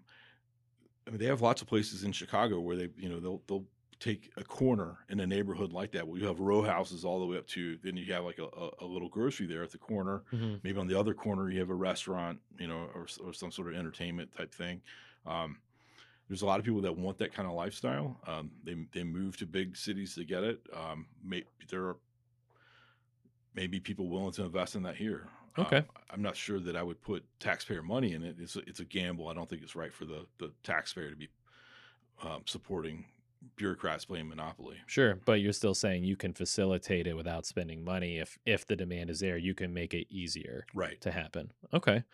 I 1.06 1.10
mean 1.10 1.18
they 1.18 1.26
have 1.26 1.40
lots 1.42 1.62
of 1.62 1.68
places 1.68 2.04
in 2.04 2.12
Chicago 2.12 2.60
where 2.60 2.76
they 2.76 2.88
you 2.96 3.08
know 3.08 3.18
they'll 3.20 3.42
they'll 3.46 3.66
take 3.98 4.32
a 4.36 4.42
corner 4.42 4.98
in 5.10 5.20
a 5.20 5.26
neighborhood 5.26 5.72
like 5.72 5.92
that 5.92 6.06
where 6.06 6.18
you 6.18 6.26
have 6.26 6.40
row 6.40 6.60
houses 6.60 7.04
all 7.04 7.20
the 7.20 7.26
way 7.26 7.36
up 7.38 7.46
to 7.46 7.76
then 7.84 7.96
you 7.96 8.12
have 8.12 8.24
like 8.24 8.38
a, 8.38 8.48
a, 8.80 8.84
little 8.84 9.08
grocery 9.08 9.46
there 9.46 9.62
at 9.62 9.70
the 9.70 9.78
corner 9.78 10.24
hmm 10.30 10.56
maybe 10.64 10.76
on 10.76 10.88
the 10.88 10.98
other 10.98 11.14
corner 11.14 11.50
you 11.50 11.60
have 11.60 11.70
a 11.70 11.74
restaurant 11.74 12.40
you 12.58 12.66
know 12.66 12.88
or, 12.96 13.06
or 13.24 13.32
some 13.32 13.52
sort 13.52 13.68
of 13.68 13.74
entertainment 13.76 14.28
type 14.36 14.52
thing 14.52 14.80
um, 15.24 15.58
there's 16.32 16.40
a 16.40 16.46
lot 16.46 16.58
of 16.58 16.64
people 16.64 16.80
that 16.80 16.96
want 16.96 17.18
that 17.18 17.34
kind 17.34 17.46
of 17.46 17.52
lifestyle 17.54 18.16
um, 18.26 18.50
they, 18.64 18.74
they 18.94 19.04
move 19.04 19.36
to 19.36 19.44
big 19.44 19.76
cities 19.76 20.14
to 20.14 20.24
get 20.24 20.42
it 20.42 20.60
um, 20.74 21.04
may, 21.22 21.44
there 21.68 21.82
are 21.82 21.96
maybe 23.54 23.78
people 23.78 24.08
willing 24.08 24.32
to 24.32 24.42
invest 24.42 24.74
in 24.74 24.82
that 24.82 24.96
here 24.96 25.28
Okay. 25.58 25.76
um, 25.76 25.84
i'm 26.10 26.22
not 26.22 26.34
sure 26.34 26.58
that 26.58 26.74
i 26.74 26.82
would 26.82 27.02
put 27.02 27.22
taxpayer 27.38 27.82
money 27.82 28.14
in 28.14 28.22
it 28.22 28.36
it's 28.38 28.56
a, 28.56 28.60
it's 28.60 28.80
a 28.80 28.84
gamble 28.86 29.28
i 29.28 29.34
don't 29.34 29.46
think 29.46 29.60
it's 29.62 29.76
right 29.76 29.92
for 29.92 30.06
the, 30.06 30.24
the 30.38 30.50
taxpayer 30.62 31.10
to 31.10 31.16
be 31.16 31.28
um, 32.22 32.40
supporting 32.46 33.04
bureaucrats 33.56 34.06
playing 34.06 34.26
monopoly 34.28 34.76
Sure, 34.86 35.18
but 35.26 35.40
you're 35.42 35.52
still 35.52 35.74
saying 35.74 36.04
you 36.04 36.16
can 36.16 36.32
facilitate 36.32 37.06
it 37.06 37.14
without 37.14 37.44
spending 37.44 37.84
money. 37.84 38.18
If 38.18 38.38
if 38.46 38.66
the 38.66 38.76
demand 38.76 39.10
is 39.10 39.18
there, 39.20 39.36
you 39.36 39.52
can 39.54 39.74
make 39.74 39.92
it 39.94 40.06
easier 40.10 40.64
right 40.74 41.00
to 41.00 41.10
happen. 41.10 41.50
Okay. 41.74 42.04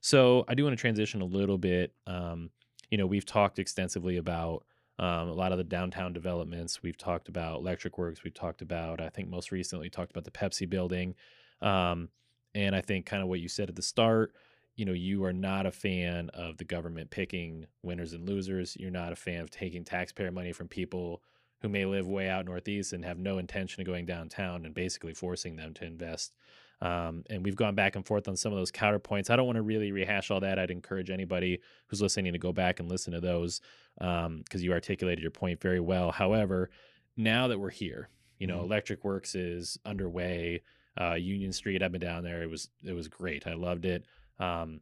So 0.00 0.44
I 0.46 0.54
do 0.54 0.62
want 0.62 0.76
to 0.76 0.80
transition 0.80 1.20
a 1.22 1.24
little 1.24 1.58
bit. 1.58 1.92
Um, 2.06 2.50
you 2.90 2.98
know, 2.98 3.06
we've 3.06 3.26
talked 3.26 3.58
extensively 3.58 4.16
about 4.16 4.64
um, 4.98 5.28
a 5.28 5.32
lot 5.32 5.52
of 5.52 5.58
the 5.58 5.64
downtown 5.64 6.12
developments. 6.12 6.82
We've 6.82 6.96
talked 6.96 7.28
about 7.28 7.60
Electric 7.60 7.98
Works. 7.98 8.24
We've 8.24 8.34
talked 8.34 8.62
about, 8.62 9.00
I 9.00 9.08
think 9.08 9.28
most 9.28 9.52
recently, 9.52 9.90
talked 9.90 10.10
about 10.10 10.24
the 10.24 10.30
Pepsi 10.30 10.68
building. 10.68 11.14
Um, 11.60 12.08
and 12.54 12.74
I 12.74 12.80
think 12.80 13.04
kind 13.04 13.22
of 13.22 13.28
what 13.28 13.40
you 13.40 13.48
said 13.48 13.68
at 13.68 13.76
the 13.76 13.82
start, 13.82 14.32
you 14.76 14.84
know, 14.84 14.92
you 14.92 15.24
are 15.24 15.32
not 15.32 15.66
a 15.66 15.70
fan 15.70 16.30
of 16.32 16.56
the 16.56 16.64
government 16.64 17.10
picking 17.10 17.66
winners 17.82 18.12
and 18.12 18.28
losers. 18.28 18.76
You're 18.78 18.90
not 18.90 19.12
a 19.12 19.16
fan 19.16 19.40
of 19.40 19.50
taking 19.50 19.84
taxpayer 19.84 20.30
money 20.30 20.52
from 20.52 20.68
people 20.68 21.22
who 21.60 21.68
may 21.68 21.84
live 21.84 22.06
way 22.06 22.28
out 22.28 22.44
northeast 22.44 22.92
and 22.92 23.04
have 23.04 23.18
no 23.18 23.38
intention 23.38 23.80
of 23.80 23.86
going 23.86 24.06
downtown 24.06 24.64
and 24.64 24.74
basically 24.74 25.14
forcing 25.14 25.56
them 25.56 25.74
to 25.74 25.84
invest 25.84 26.34
um, 26.80 27.24
and 27.30 27.44
we've 27.44 27.56
gone 27.56 27.74
back 27.74 27.96
and 27.96 28.06
forth 28.06 28.28
on 28.28 28.36
some 28.36 28.52
of 28.52 28.58
those 28.58 28.70
counterpoints. 28.70 29.30
I 29.30 29.36
don't 29.36 29.46
want 29.46 29.56
to 29.56 29.62
really 29.62 29.92
rehash 29.92 30.30
all 30.30 30.40
that. 30.40 30.58
I'd 30.58 30.70
encourage 30.70 31.10
anybody 31.10 31.60
who's 31.86 32.02
listening 32.02 32.32
to 32.32 32.38
go 32.38 32.52
back 32.52 32.80
and 32.80 32.88
listen 32.88 33.12
to 33.14 33.20
those 33.20 33.60
because 33.98 34.62
you 34.62 34.72
articulated 34.72 35.22
your 35.22 35.30
point 35.30 35.60
very 35.60 35.80
well. 35.80 36.10
However, 36.12 36.70
now 37.16 37.48
that 37.48 37.58
we're 37.58 37.70
here, 37.70 38.10
you 38.38 38.46
know, 38.46 38.58
Mhm. 38.58 38.64
Electric 38.64 39.04
Works 39.04 39.34
is 39.34 39.78
underway. 39.86 40.62
Uh, 41.00 41.14
Union 41.14 41.52
Street, 41.52 41.82
I've 41.82 41.92
been 41.92 42.00
down 42.00 42.24
there. 42.24 42.42
It 42.42 42.50
was 42.50 42.68
it 42.84 42.92
was 42.92 43.08
great. 43.08 43.46
I 43.46 43.54
loved 43.54 43.84
it. 43.86 44.04
Um, 44.38 44.80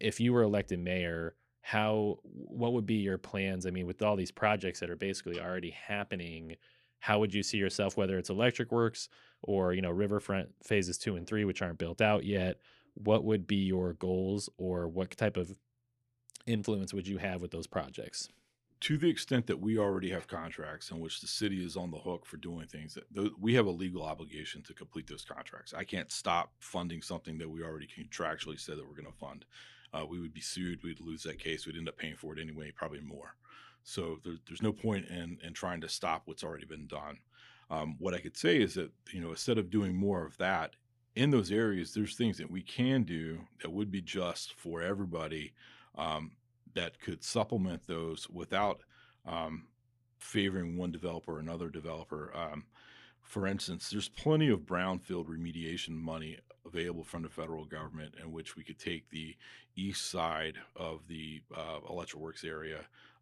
if 0.00 0.20
you 0.20 0.32
were 0.32 0.42
elected 0.42 0.78
mayor, 0.80 1.36
how 1.62 2.18
what 2.22 2.72
would 2.72 2.86
be 2.86 2.94
your 2.96 3.18
plans? 3.18 3.66
I 3.66 3.70
mean, 3.70 3.86
with 3.86 4.02
all 4.02 4.16
these 4.16 4.32
projects 4.32 4.80
that 4.80 4.90
are 4.90 4.96
basically 4.96 5.40
already 5.40 5.70
happening, 5.70 6.56
how 6.98 7.18
would 7.20 7.32
you 7.34 7.42
see 7.42 7.58
yourself? 7.58 7.96
Whether 7.96 8.18
it's 8.18 8.30
Electric 8.30 8.72
Works 8.72 9.08
or 9.42 9.72
you 9.72 9.82
know 9.82 9.90
Riverfront 9.90 10.48
phases 10.62 10.98
two 10.98 11.16
and 11.16 11.26
three, 11.26 11.44
which 11.44 11.62
aren't 11.62 11.78
built 11.78 12.00
out 12.00 12.24
yet, 12.24 12.58
what 12.94 13.24
would 13.24 13.46
be 13.46 13.56
your 13.56 13.94
goals, 13.94 14.48
or 14.58 14.88
what 14.88 15.16
type 15.16 15.36
of 15.36 15.58
influence 16.46 16.92
would 16.94 17.06
you 17.06 17.18
have 17.18 17.40
with 17.40 17.50
those 17.50 17.66
projects? 17.66 18.28
to 18.80 18.96
the 18.96 19.08
extent 19.08 19.46
that 19.46 19.60
we 19.60 19.78
already 19.78 20.10
have 20.10 20.26
contracts 20.26 20.90
in 20.90 21.00
which 21.00 21.20
the 21.20 21.26
city 21.26 21.64
is 21.64 21.76
on 21.76 21.90
the 21.90 21.98
hook 21.98 22.24
for 22.24 22.38
doing 22.38 22.66
things 22.66 22.94
that 22.94 23.30
we 23.38 23.54
have 23.54 23.66
a 23.66 23.70
legal 23.70 24.02
obligation 24.02 24.62
to 24.62 24.72
complete 24.72 25.06
those 25.06 25.24
contracts. 25.24 25.74
I 25.74 25.84
can't 25.84 26.10
stop 26.10 26.52
funding 26.60 27.02
something 27.02 27.36
that 27.38 27.50
we 27.50 27.62
already 27.62 27.86
contractually 27.86 28.58
said 28.58 28.78
that 28.78 28.88
we're 28.88 29.00
going 29.00 29.12
to 29.12 29.18
fund. 29.18 29.44
Uh, 29.92 30.06
we 30.06 30.18
would 30.20 30.32
be 30.32 30.40
sued 30.40 30.82
we'd 30.82 31.00
lose 31.00 31.24
that 31.24 31.38
case 31.38 31.66
we'd 31.66 31.76
end 31.76 31.88
up 31.88 31.98
paying 31.98 32.16
for 32.16 32.32
it 32.32 32.40
anyway 32.40 32.72
probably 32.74 33.00
more. 33.00 33.34
So 33.82 34.18
there, 34.24 34.34
there's 34.46 34.62
no 34.62 34.72
point 34.72 35.06
in, 35.08 35.38
in 35.42 35.52
trying 35.52 35.80
to 35.82 35.88
stop 35.88 36.22
what's 36.24 36.44
already 36.44 36.66
been 36.66 36.86
done 36.86 37.18
um, 37.70 37.96
what 37.98 38.14
i 38.14 38.18
could 38.18 38.36
say 38.36 38.60
is 38.60 38.74
that 38.74 38.90
you 39.12 39.20
know 39.20 39.30
instead 39.30 39.58
of 39.58 39.70
doing 39.70 39.94
more 39.94 40.24
of 40.24 40.36
that 40.38 40.74
in 41.16 41.30
those 41.30 41.50
areas 41.50 41.94
there's 41.94 42.16
things 42.16 42.38
that 42.38 42.50
we 42.50 42.62
can 42.62 43.02
do 43.02 43.40
that 43.62 43.70
would 43.70 43.90
be 43.90 44.00
just 44.00 44.52
for 44.54 44.82
everybody 44.82 45.52
um, 45.96 46.32
that 46.74 47.00
could 47.00 47.24
supplement 47.24 47.86
those 47.86 48.28
without 48.30 48.82
um, 49.26 49.64
favoring 50.18 50.76
one 50.76 50.92
developer 50.92 51.36
or 51.36 51.38
another 51.38 51.68
developer. 51.68 52.32
Um, 52.34 52.64
for 53.22 53.46
instance, 53.46 53.90
there's 53.90 54.08
plenty 54.08 54.48
of 54.48 54.60
brownfield 54.60 55.26
remediation 55.26 55.90
money 55.90 56.38
available 56.66 57.04
from 57.04 57.22
the 57.22 57.28
federal 57.28 57.64
government 57.64 58.14
in 58.22 58.32
which 58.32 58.56
we 58.56 58.62
could 58.62 58.78
take 58.78 59.08
the 59.08 59.36
east 59.76 60.10
side 60.10 60.56
of 60.76 61.00
the 61.08 61.40
uh, 61.56 61.78
Electric 61.88 62.20
Works 62.20 62.44
area, 62.44 62.80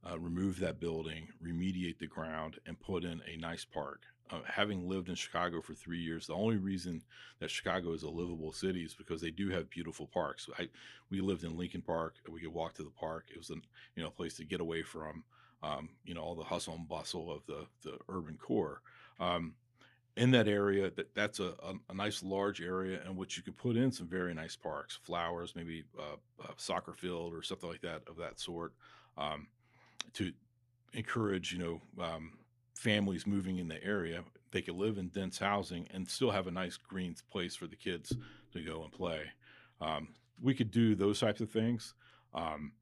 uh, 0.08 0.18
remove 0.18 0.58
that 0.60 0.80
building, 0.80 1.28
remediate 1.44 1.98
the 1.98 2.06
ground, 2.06 2.58
and 2.66 2.78
put 2.80 3.04
in 3.04 3.20
a 3.32 3.36
nice 3.36 3.64
park. 3.64 4.02
Uh, 4.30 4.40
having 4.46 4.88
lived 4.88 5.08
in 5.08 5.14
Chicago 5.14 5.60
for 5.62 5.74
three 5.74 5.98
years, 5.98 6.26
the 6.26 6.34
only 6.34 6.56
reason 6.56 7.02
that 7.38 7.50
Chicago 7.50 7.92
is 7.92 8.02
a 8.02 8.10
livable 8.10 8.52
city 8.52 8.82
is 8.82 8.94
because 8.94 9.20
they 9.20 9.30
do 9.30 9.48
have 9.48 9.70
beautiful 9.70 10.06
parks. 10.06 10.48
I, 10.58 10.68
we 11.10 11.20
lived 11.20 11.44
in 11.44 11.56
Lincoln 11.56 11.82
Park. 11.82 12.16
We 12.30 12.40
could 12.40 12.52
walk 12.52 12.74
to 12.74 12.82
the 12.82 12.90
park. 12.90 13.26
It 13.30 13.38
was 13.38 13.50
a 13.50 13.54
you 13.94 14.02
know 14.02 14.10
place 14.10 14.36
to 14.36 14.44
get 14.44 14.60
away 14.60 14.82
from 14.82 15.24
um, 15.62 15.88
you 16.04 16.14
know 16.14 16.20
all 16.20 16.34
the 16.34 16.44
hustle 16.44 16.74
and 16.74 16.88
bustle 16.88 17.32
of 17.32 17.46
the 17.46 17.66
the 17.82 17.98
urban 18.08 18.36
core. 18.36 18.82
Um, 19.18 19.54
in 20.16 20.32
that 20.32 20.48
area, 20.48 20.90
that 20.90 21.14
that's 21.14 21.38
a, 21.38 21.54
a, 21.62 21.74
a 21.90 21.94
nice 21.94 22.22
large 22.22 22.60
area 22.60 23.00
in 23.06 23.16
which 23.16 23.36
you 23.36 23.42
could 23.42 23.56
put 23.56 23.76
in 23.76 23.92
some 23.92 24.08
very 24.08 24.34
nice 24.34 24.56
parks, 24.56 24.98
flowers, 25.04 25.54
maybe 25.54 25.84
uh, 25.98 26.16
a 26.44 26.52
soccer 26.56 26.92
field 26.92 27.32
or 27.32 27.42
something 27.42 27.70
like 27.70 27.82
that 27.82 28.02
of 28.08 28.16
that 28.16 28.40
sort, 28.40 28.72
um, 29.16 29.46
to 30.14 30.32
encourage 30.92 31.52
you 31.52 31.58
know 31.58 32.04
um, 32.04 32.32
families 32.78 33.26
moving 33.26 33.58
in 33.58 33.68
the 33.68 33.82
area. 33.84 34.24
They 34.52 34.62
could 34.62 34.76
live 34.76 34.98
in 34.98 35.08
dense 35.08 35.38
housing 35.38 35.86
and 35.92 36.08
still 36.08 36.30
have 36.30 36.46
a 36.46 36.50
nice 36.50 36.76
green 36.76 37.14
place 37.30 37.54
for 37.56 37.66
the 37.66 37.76
kids 37.76 38.14
to 38.52 38.60
go 38.62 38.82
and 38.82 38.92
play. 38.92 39.22
Um, 39.80 40.08
we 40.40 40.54
could 40.54 40.70
do 40.70 40.94
those 40.94 41.20
types 41.20 41.40
of 41.40 41.50
things 41.50 41.94
um, 42.32 42.72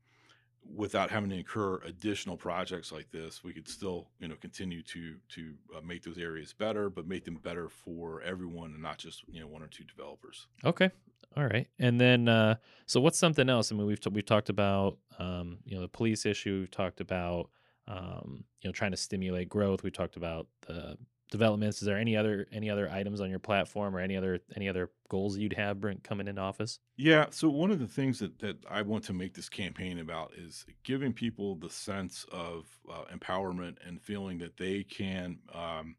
without 0.75 1.11
having 1.11 1.31
to 1.31 1.37
incur 1.37 1.81
additional 1.85 2.37
projects 2.37 2.93
like 2.93 3.11
this. 3.11 3.43
We 3.43 3.53
could 3.53 3.69
still, 3.69 4.09
you 4.21 4.29
know, 4.29 4.37
continue 4.37 4.83
to 4.83 5.17
to 5.31 5.55
uh, 5.77 5.81
make 5.81 6.03
those 6.03 6.19
areas 6.19 6.53
better, 6.53 6.91
but 6.91 7.09
make 7.09 7.25
them 7.25 7.41
better 7.43 7.69
for 7.69 8.21
everyone 8.23 8.73
and 8.73 8.83
not 8.83 8.99
just 8.99 9.25
you 9.29 9.41
know 9.41 9.47
one 9.47 9.63
or 9.63 9.69
two 9.69 9.85
developers. 9.85 10.47
Okay. 10.65 10.91
All 11.37 11.45
right. 11.45 11.69
And 11.79 12.01
then, 12.01 12.29
uh, 12.29 12.55
so 12.87 12.99
what's 13.01 13.19
something 13.19 13.51
else? 13.51 13.71
I 13.71 13.75
mean, 13.75 13.87
we've 13.87 14.01
t- 14.01 14.11
we've 14.11 14.25
talked 14.25 14.49
about, 14.49 14.97
um, 15.19 15.59
you 15.67 15.75
know, 15.75 15.83
the 15.83 15.89
police 15.89 16.25
issue. 16.25 16.61
We've 16.61 16.71
talked 16.71 17.01
about, 17.01 17.51
um, 17.89 18.45
you 18.61 18.69
know, 18.69 18.73
trying 18.73 18.91
to 18.91 18.97
stimulate 18.97 19.49
growth. 19.49 19.83
We 19.83 19.91
talked 19.91 20.17
about 20.17 20.47
the 20.67 20.97
developments. 21.31 21.79
Is 21.79 21.87
there 21.87 21.99
any 21.99 22.17
other 22.17 22.47
any 22.53 22.71
other 22.71 22.91
items 22.91 23.21
on 23.21 23.31
your 23.31 23.39
platform 23.39 23.95
or 23.95 24.01
any 24.01 24.17
other 24.17 24.41
any 24.55 24.69
other 24.69 24.91
goals 25.09 25.37
you'd 25.37 25.53
have 25.55 25.81
bring, 25.81 25.99
coming 25.99 26.29
into 26.29 26.41
office? 26.41 26.79
Yeah. 26.97 27.27
So 27.31 27.49
one 27.49 27.71
of 27.71 27.79
the 27.79 27.89
things 27.89 28.19
that 28.21 28.39
that 28.41 28.57
I 28.71 28.83
want 28.83 29.05
to 29.05 29.13
make 29.13 29.35
this 29.35 29.49
campaign 29.49 29.99
about 29.99 30.33
is 30.37 30.65
giving 30.85 31.13
people 31.13 31.57
the 31.57 31.71
sense 31.71 32.25
of 32.33 32.67
uh, 32.91 33.05
empowerment 33.15 33.77
and 33.87 34.01
feeling 34.01 34.39
that 34.39 34.57
they 34.57 34.83
can 34.85 35.39
um, 35.55 35.97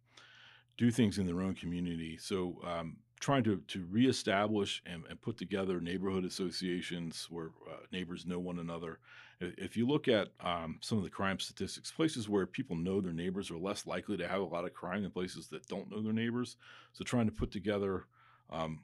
do 0.77 0.91
things 0.91 1.17
in 1.17 1.25
their 1.25 1.41
own 1.41 1.55
community. 1.55 2.17
So 2.17 2.61
um, 2.63 2.97
trying 3.19 3.43
to 3.43 3.57
to 3.67 3.85
reestablish 3.89 4.81
and, 4.85 5.03
and 5.09 5.21
put 5.21 5.37
together 5.37 5.79
neighborhood 5.79 6.25
associations 6.25 7.27
where 7.29 7.51
uh, 7.69 7.77
neighbors 7.91 8.25
know 8.25 8.39
one 8.39 8.59
another. 8.59 8.99
If 9.39 9.77
you 9.77 9.87
look 9.87 10.07
at 10.07 10.29
um, 10.39 10.79
some 10.81 10.97
of 10.97 11.03
the 11.03 11.11
crime 11.11 11.39
statistics, 11.39 11.91
places 11.91 12.27
where 12.27 12.47
people 12.47 12.75
know 12.75 13.01
their 13.01 13.13
neighbors 13.13 13.51
are 13.51 13.57
less 13.57 13.85
likely 13.85 14.17
to 14.17 14.27
have 14.27 14.41
a 14.41 14.45
lot 14.45 14.65
of 14.65 14.73
crime 14.73 15.03
than 15.03 15.11
places 15.11 15.47
that 15.49 15.67
don't 15.67 15.91
know 15.91 16.01
their 16.01 16.13
neighbors. 16.13 16.57
So 16.93 17.03
trying 17.03 17.27
to 17.27 17.31
put 17.31 17.51
together 17.51 18.05
um, 18.49 18.79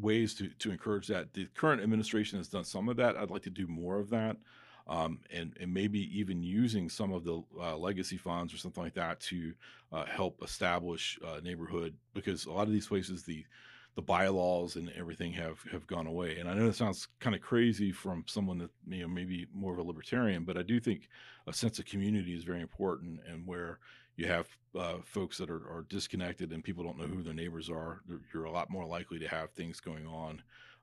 ways 0.00 0.34
to 0.34 0.48
to 0.48 0.70
encourage 0.70 1.08
that. 1.08 1.32
The 1.34 1.46
current 1.54 1.82
administration 1.82 2.38
has 2.38 2.48
done 2.48 2.64
some 2.64 2.88
of 2.88 2.96
that. 2.96 3.16
I'd 3.16 3.30
like 3.30 3.42
to 3.42 3.50
do 3.50 3.66
more 3.66 3.98
of 3.98 4.10
that, 4.10 4.36
um, 4.86 5.20
and 5.32 5.56
and 5.60 5.72
maybe 5.72 6.18
even 6.18 6.42
using 6.42 6.88
some 6.88 7.12
of 7.12 7.24
the 7.24 7.42
uh, 7.60 7.76
legacy 7.76 8.16
funds 8.16 8.52
or 8.52 8.58
something 8.58 8.82
like 8.82 8.94
that 8.94 9.20
to 9.20 9.52
uh, 9.92 10.04
help 10.04 10.42
establish 10.42 11.18
uh, 11.26 11.40
neighborhood 11.42 11.94
because 12.14 12.46
a 12.46 12.52
lot 12.52 12.66
of 12.66 12.72
these 12.72 12.88
places 12.88 13.22
the 13.22 13.44
the 13.94 14.02
bylaws 14.02 14.76
and 14.76 14.90
everything 14.96 15.32
have 15.32 15.60
have 15.70 15.86
gone 15.86 16.06
away. 16.06 16.38
And 16.38 16.48
I 16.48 16.54
know 16.54 16.66
that 16.66 16.76
sounds 16.76 17.08
kind 17.20 17.36
of 17.36 17.42
crazy 17.42 17.92
from 17.92 18.24
someone 18.26 18.58
that 18.58 18.70
you 18.88 19.02
know 19.02 19.08
maybe 19.08 19.46
more 19.52 19.72
of 19.72 19.78
a 19.78 19.82
libertarian, 19.82 20.44
but 20.44 20.56
I 20.56 20.62
do 20.62 20.80
think 20.80 21.08
a 21.46 21.52
sense 21.52 21.78
of 21.78 21.84
community 21.84 22.34
is 22.34 22.44
very 22.44 22.60
important, 22.60 23.20
and 23.28 23.46
where 23.46 23.78
you 24.16 24.26
have 24.26 24.46
uh, 24.78 24.96
folks 25.04 25.38
that 25.38 25.50
are, 25.50 25.66
are 25.70 25.86
disconnected 25.88 26.52
and 26.52 26.62
people 26.62 26.84
don't 26.84 26.98
know 26.98 27.06
who 27.06 27.22
their 27.22 27.32
neighbors 27.32 27.70
are, 27.70 28.02
you're 28.32 28.44
a 28.44 28.50
lot 28.50 28.68
more 28.68 28.84
likely 28.84 29.18
to 29.18 29.26
have 29.26 29.50
things 29.50 29.80
going 29.80 30.06
on, 30.06 30.42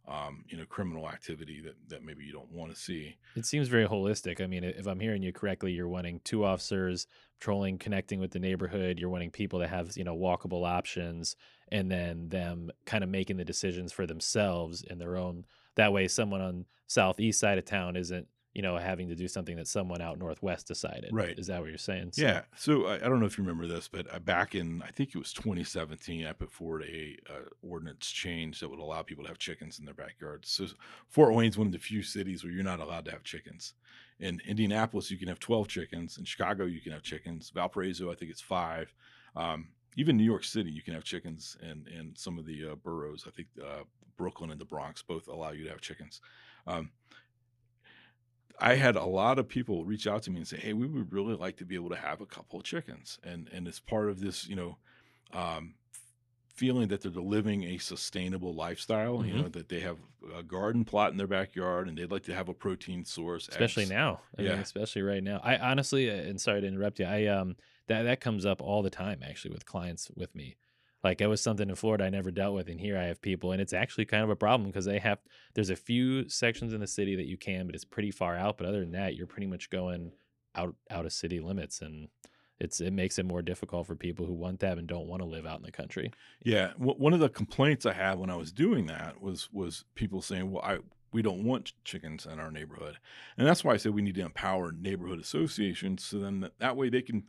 um, 0.10 0.44
you 0.48 0.58
know, 0.58 0.66
criminal 0.66 1.08
activity 1.08 1.62
that, 1.62 1.76
that 1.88 2.04
maybe 2.04 2.24
you 2.24 2.34
don't 2.34 2.52
want 2.52 2.74
to 2.74 2.80
see. 2.80 3.18
It 3.36 3.46
seems 3.46 3.68
very 3.68 3.86
holistic. 3.88 4.42
I 4.42 4.48
mean, 4.48 4.64
if 4.64 4.88
I'm 4.88 5.00
hearing 5.00 5.22
you 5.22 5.32
correctly, 5.32 5.72
you're 5.72 5.88
wanting 5.88 6.20
two 6.24 6.44
officers 6.44 7.06
patrolling, 7.40 7.78
connecting 7.78 8.20
with 8.20 8.32
the 8.32 8.40
neighborhood. 8.40 9.00
You're 9.00 9.10
wanting 9.10 9.32
people 9.32 9.60
to 9.60 9.68
have, 9.68 9.96
you 9.96 10.04
know, 10.04 10.18
walkable 10.18 10.68
options 10.68 11.36
and 11.72 11.92
then 11.92 12.30
them 12.30 12.72
kind 12.86 13.04
of 13.04 13.10
making 13.10 13.38
the 13.38 13.46
decisions 13.46 13.94
for 13.94 14.08
themselves 14.08 14.82
in 14.82 14.98
their 14.98 15.16
own. 15.16 15.46
That 15.76 15.94
way, 15.94 16.08
someone 16.08 16.42
on 16.42 16.66
southeast 16.88 17.40
side 17.40 17.60
of 17.60 17.66
town 17.66 17.96
isn't 17.96 18.28
you 18.54 18.62
know, 18.64 18.78
having 18.78 19.08
to 19.10 19.16
do 19.16 19.28
something 19.28 19.56
that 19.58 19.68
someone 19.68 20.02
out 20.02 20.18
northwest 20.18 20.68
decided. 20.68 21.12
Right. 21.14 21.38
Is 21.38 21.48
that 21.48 21.60
what 21.62 21.70
you're 21.70 21.78
saying? 21.78 22.14
So- 22.14 22.22
Yeah. 22.24 22.42
So 22.58 22.88
I, 22.88 22.96
I 22.96 23.00
don't 23.10 23.20
know 23.20 23.26
if 23.28 23.38
you 23.38 23.44
remember 23.44 23.68
this, 23.68 23.88
but 23.88 24.12
uh, 24.14 24.20
back 24.20 24.56
in 24.56 24.82
I 24.82 24.90
think 24.92 25.10
it 25.14 25.18
was 25.20 25.32
2017, 25.34 26.26
I 26.26 26.34
put 26.34 26.52
forward 26.52 26.84
a 26.84 27.16
uh, 27.30 27.34
ordinance 27.62 28.10
change 28.10 28.60
that 28.60 28.70
would 28.70 28.80
allow 28.80 29.02
people 29.04 29.24
to 29.24 29.30
have 29.30 29.38
chickens 29.38 29.78
in 29.80 29.86
their 29.86 29.94
backyards. 29.94 30.50
So 30.50 30.66
Fort 31.08 31.34
Wayne's 31.34 31.58
one 31.58 31.68
of 31.68 31.74
the 31.74 31.80
few 31.80 32.02
cities 32.02 32.44
where 32.44 32.52
you're 32.52 32.64
not 32.64 32.80
allowed 32.80 33.06
to 33.06 33.12
have 33.12 33.24
chickens. 33.24 33.74
In 34.20 34.42
Indianapolis, 34.46 35.10
you 35.12 35.18
can 35.18 35.28
have 35.30 35.40
12 35.40 35.68
chickens. 35.68 36.18
In 36.18 36.26
Chicago, 36.26 36.66
you 36.66 36.82
can 36.82 36.92
have 36.92 37.04
chickens. 37.04 37.52
Valparaiso, 37.52 38.12
I 38.12 38.16
think 38.16 38.32
it's 38.32 38.42
five. 38.42 38.94
Um, 39.36 39.70
even 39.96 40.18
New 40.18 40.24
York 40.26 40.44
City, 40.44 40.72
you 40.72 40.82
can 40.82 40.94
have 40.94 41.04
chickens, 41.04 41.56
and 41.62 41.88
and 41.88 42.18
some 42.18 42.38
of 42.38 42.46
the 42.46 42.72
uh, 42.72 42.76
boroughs, 42.76 43.26
I 43.28 43.32
think 43.32 43.48
uh, 43.64 43.84
Brooklyn 44.18 44.52
and 44.52 44.60
the 44.60 44.66
Bronx, 44.66 45.02
both 45.02 45.28
allow 45.28 45.52
you 45.52 45.64
to 45.66 45.70
have 45.70 45.82
chickens. 45.82 46.22
Um, 46.68 46.92
I 48.60 48.76
had 48.76 48.96
a 48.96 49.06
lot 49.06 49.40
of 49.40 49.48
people 49.48 49.86
reach 49.86 50.08
out 50.08 50.24
to 50.24 50.32
me 50.32 50.38
and 50.38 50.48
say, 50.48 50.58
"Hey, 50.58 50.74
we 50.74 50.88
would 50.88 51.12
really 51.14 51.36
like 51.36 51.58
to 51.58 51.66
be 51.66 51.76
able 51.76 51.90
to 51.90 51.96
have 51.96 52.22
a 52.22 52.26
couple 52.26 52.60
of 52.60 52.66
chickens," 52.66 53.20
and 53.24 53.48
and 53.50 53.68
it's 53.68 53.80
part 53.80 54.10
of 54.10 54.20
this, 54.20 54.48
you 54.48 54.56
know, 54.56 54.80
um, 55.32 55.76
feeling 56.56 56.90
that 56.90 57.02
they're 57.02 57.12
living 57.12 57.64
a 57.64 57.78
sustainable 57.80 58.54
lifestyle. 58.54 59.26
You 59.26 59.34
Mhm. 59.34 59.36
know, 59.36 59.50
that 59.50 59.70
they 59.70 59.82
have 59.82 60.00
a 60.36 60.44
garden 60.44 60.86
plot 60.86 61.12
in 61.12 61.18
their 61.18 61.28
backyard 61.28 61.88
and 61.90 61.98
they'd 61.98 62.12
like 62.12 62.24
to 62.24 62.36
have 62.36 62.50
a 62.50 62.54
protein 62.54 63.06
source, 63.06 63.48
especially 63.50 63.86
eggs. 63.86 63.86
now. 63.86 64.24
I 64.38 64.44
mean, 64.44 64.60
Yeah. 64.60 64.62
especially 64.62 65.02
right 65.02 65.24
now. 65.24 65.40
I 65.44 65.58
honestly, 65.58 66.10
uh, 66.10 66.14
and 66.14 66.40
sorry 66.40 66.62
to 66.62 66.68
interrupt 66.68 67.00
you. 67.00 67.06
I 67.06 67.26
um 67.26 67.56
that 67.88 68.04
that 68.04 68.22
comes 68.22 68.46
up 68.46 68.62
all 68.62 68.82
the 68.84 68.90
time 68.90 69.22
actually 69.24 69.54
with 69.54 69.66
clients 69.66 70.12
with 70.16 70.36
me. 70.36 70.58
Like 71.04 71.22
it 71.22 71.28
was 71.28 71.42
something 71.42 71.70
in 71.70 71.76
Florida 71.76 72.06
I 72.06 72.10
never 72.10 72.32
dealt 72.32 72.56
with, 72.56 72.68
and 72.68 72.80
here 72.80 72.98
I 72.98 73.06
have 73.06 73.22
people, 73.22 73.52
and 73.52 73.62
it's 73.62 73.74
actually 73.74 74.06
kind 74.06 74.24
of 74.24 74.30
a 74.30 74.36
problem 74.36 74.70
because 74.70 74.86
they 74.86 75.00
have. 75.00 75.20
There's 75.54 75.70
a 75.70 75.76
few 75.76 76.28
sections 76.28 76.74
in 76.74 76.82
the 76.82 76.88
city 76.88 77.16
that 77.16 77.28
you 77.28 77.38
can, 77.38 77.66
but 77.66 77.76
it's 77.76 77.86
pretty 77.86 78.12
far 78.12 78.36
out. 78.36 78.58
But 78.58 78.68
other 78.68 78.82
than 78.82 78.92
that, 78.92 79.16
you're 79.16 79.28
pretty 79.28 79.48
much 79.48 79.70
going 79.70 80.12
out 80.56 80.76
out 80.90 81.06
of 81.06 81.14
city 81.14 81.40
limits, 81.40 81.82
and 81.82 82.10
it's 82.60 82.82
it 82.82 82.92
makes 82.92 83.18
it 83.18 83.26
more 83.26 83.42
difficult 83.42 83.88
for 83.88 83.96
people 83.96 84.26
who 84.26 84.34
want 84.34 84.60
that 84.60 84.78
and 84.78 84.88
don't 84.88 85.08
want 85.08 85.22
to 85.22 85.28
live 85.28 85.46
out 85.46 85.60
in 85.60 85.66
the 85.66 85.72
country. 85.72 86.12
Yeah, 86.44 86.72
w- 86.74 86.98
one 86.98 87.14
of 87.14 87.20
the 87.20 87.30
complaints 87.30 87.86
I 87.86 87.94
had 87.94 88.20
when 88.20 88.30
I 88.30 88.36
was 88.36 88.52
doing 88.52 88.88
that 88.88 89.22
was 89.22 89.50
was 89.52 89.86
people 89.96 90.22
saying, 90.22 90.52
"Well, 90.52 90.64
I 90.64 90.80
we 91.14 91.22
don't 91.22 91.46
want 91.46 91.74
chickens 91.86 92.26
in 92.26 92.40
our 92.40 92.52
neighborhood," 92.52 92.98
and 93.38 93.48
that's 93.48 93.64
why 93.64 93.74
I 93.74 93.78
said 93.78 93.94
we 93.94 94.02
need 94.02 94.16
to 94.16 94.22
empower 94.22 94.74
neighborhood 94.74 95.20
associations 95.20 96.04
so 96.04 96.20
then 96.20 96.42
that, 96.42 96.60
that 96.60 96.76
way 96.76 96.90
they 96.90 97.02
can, 97.02 97.24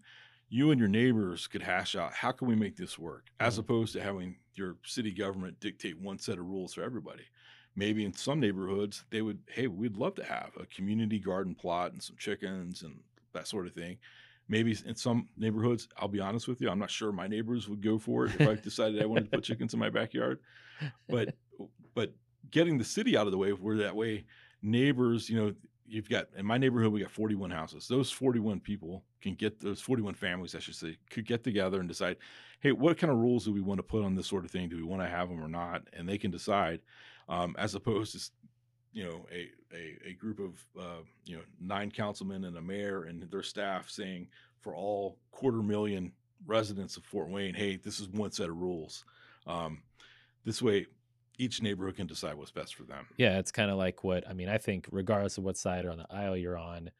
you 0.50 0.70
and 0.72 0.80
your 0.80 0.88
neighbors 0.90 1.46
could 1.46 1.62
hash 1.62 1.96
out 1.96 2.12
how 2.12 2.32
can 2.32 2.48
we 2.48 2.56
make 2.56 2.76
this 2.76 2.98
work, 2.98 3.30
as 3.40 3.56
Mhm. 3.56 3.60
opposed 3.60 3.92
to 3.94 4.02
having 4.02 4.38
your 4.54 4.76
city 4.84 5.12
government 5.12 5.60
dictate 5.60 5.98
one 5.98 6.18
set 6.18 6.38
of 6.38 6.46
rules 6.46 6.74
for 6.74 6.82
everybody. 6.82 7.24
Maybe 7.76 8.04
in 8.04 8.12
some 8.12 8.40
neighborhoods 8.40 9.04
they 9.10 9.22
would, 9.22 9.42
hey, 9.48 9.68
we'd 9.68 9.96
love 9.96 10.16
to 10.16 10.24
have 10.24 10.56
a 10.58 10.66
community 10.66 11.20
garden 11.20 11.54
plot 11.54 11.92
and 11.92 12.02
some 12.02 12.16
chickens 12.18 12.82
and 12.82 13.04
that 13.32 13.46
sort 13.48 13.66
of 13.68 13.74
thing. 13.74 13.98
Maybe 14.48 14.76
in 14.84 14.96
some 14.96 15.28
neighborhoods, 15.36 15.88
I'll 15.96 16.08
be 16.08 16.20
honest 16.20 16.48
with 16.48 16.60
you, 16.60 16.68
I'm 16.68 16.80
not 16.80 16.90
sure 16.90 17.12
my 17.12 17.28
neighbors 17.28 17.68
would 17.68 17.80
go 17.80 17.98
for 17.98 18.26
it 18.26 18.34
if 18.34 18.46
I 18.46 18.56
decided 18.56 19.00
I 19.00 19.06
wanted 19.06 19.26
to 19.26 19.30
put 19.30 19.44
chickens 19.44 19.72
in 19.72 19.80
my 19.80 19.90
backyard. 19.90 20.42
But 21.08 21.36
but 21.94 22.16
getting 22.50 22.78
the 22.78 22.84
city 22.84 23.16
out 23.16 23.26
of 23.26 23.32
the 23.32 23.38
way 23.38 23.52
where 23.52 23.76
that 23.78 23.94
way 23.94 24.26
neighbors, 24.62 25.30
you 25.30 25.36
know, 25.36 25.54
you've 25.90 26.08
got 26.08 26.28
in 26.36 26.46
my 26.46 26.56
neighborhood 26.56 26.92
we 26.92 27.00
got 27.00 27.10
41 27.10 27.50
houses. 27.50 27.88
Those 27.88 28.10
41 28.10 28.60
people 28.60 29.02
can 29.20 29.34
get 29.34 29.60
those 29.60 29.80
41 29.80 30.14
families, 30.14 30.54
I 30.54 30.60
should 30.60 30.76
say, 30.76 30.96
could 31.10 31.26
get 31.26 31.44
together 31.44 31.80
and 31.80 31.88
decide, 31.88 32.16
hey, 32.60 32.72
what 32.72 32.98
kind 32.98 33.10
of 33.12 33.18
rules 33.18 33.44
do 33.44 33.52
we 33.52 33.60
want 33.60 33.78
to 33.78 33.82
put 33.82 34.04
on 34.04 34.14
this 34.14 34.26
sort 34.26 34.44
of 34.44 34.50
thing? 34.50 34.68
Do 34.68 34.76
we 34.76 34.82
want 34.82 35.02
to 35.02 35.08
have 35.08 35.28
them 35.28 35.42
or 35.42 35.48
not? 35.48 35.82
And 35.92 36.08
they 36.08 36.18
can 36.18 36.30
decide, 36.30 36.80
um, 37.28 37.54
as 37.58 37.74
opposed 37.74 38.12
to 38.12 38.30
you 38.92 39.04
know 39.04 39.26
a 39.32 39.50
a, 39.74 40.10
a 40.10 40.12
group 40.14 40.38
of 40.38 40.64
uh, 40.80 41.02
you 41.24 41.36
know 41.36 41.42
nine 41.60 41.90
councilmen 41.90 42.44
and 42.44 42.56
a 42.56 42.62
mayor 42.62 43.04
and 43.04 43.22
their 43.30 43.42
staff 43.42 43.88
saying 43.88 44.28
for 44.60 44.74
all 44.74 45.16
quarter 45.30 45.62
million 45.62 46.12
residents 46.46 46.96
of 46.96 47.04
Fort 47.04 47.28
Wayne, 47.28 47.54
hey, 47.54 47.76
this 47.76 48.00
is 48.00 48.08
one 48.08 48.30
set 48.30 48.48
of 48.48 48.56
rules. 48.56 49.04
Um, 49.46 49.82
this 50.44 50.62
way, 50.62 50.86
each 51.40 51.62
neighborhood 51.62 51.96
can 51.96 52.06
decide 52.06 52.34
what's 52.34 52.50
best 52.50 52.74
for 52.74 52.82
them. 52.84 53.06
Yeah, 53.16 53.38
it's 53.38 53.50
kind 53.50 53.70
of 53.70 53.78
like 53.78 54.04
what 54.04 54.28
I 54.28 54.34
mean. 54.34 54.48
I 54.48 54.58
think 54.58 54.86
regardless 54.92 55.38
of 55.38 55.44
what 55.44 55.56
side 55.56 55.84
or 55.86 55.90
on 55.90 55.98
the 55.98 56.06
aisle 56.10 56.36
you're 56.36 56.58
on, 56.58 56.90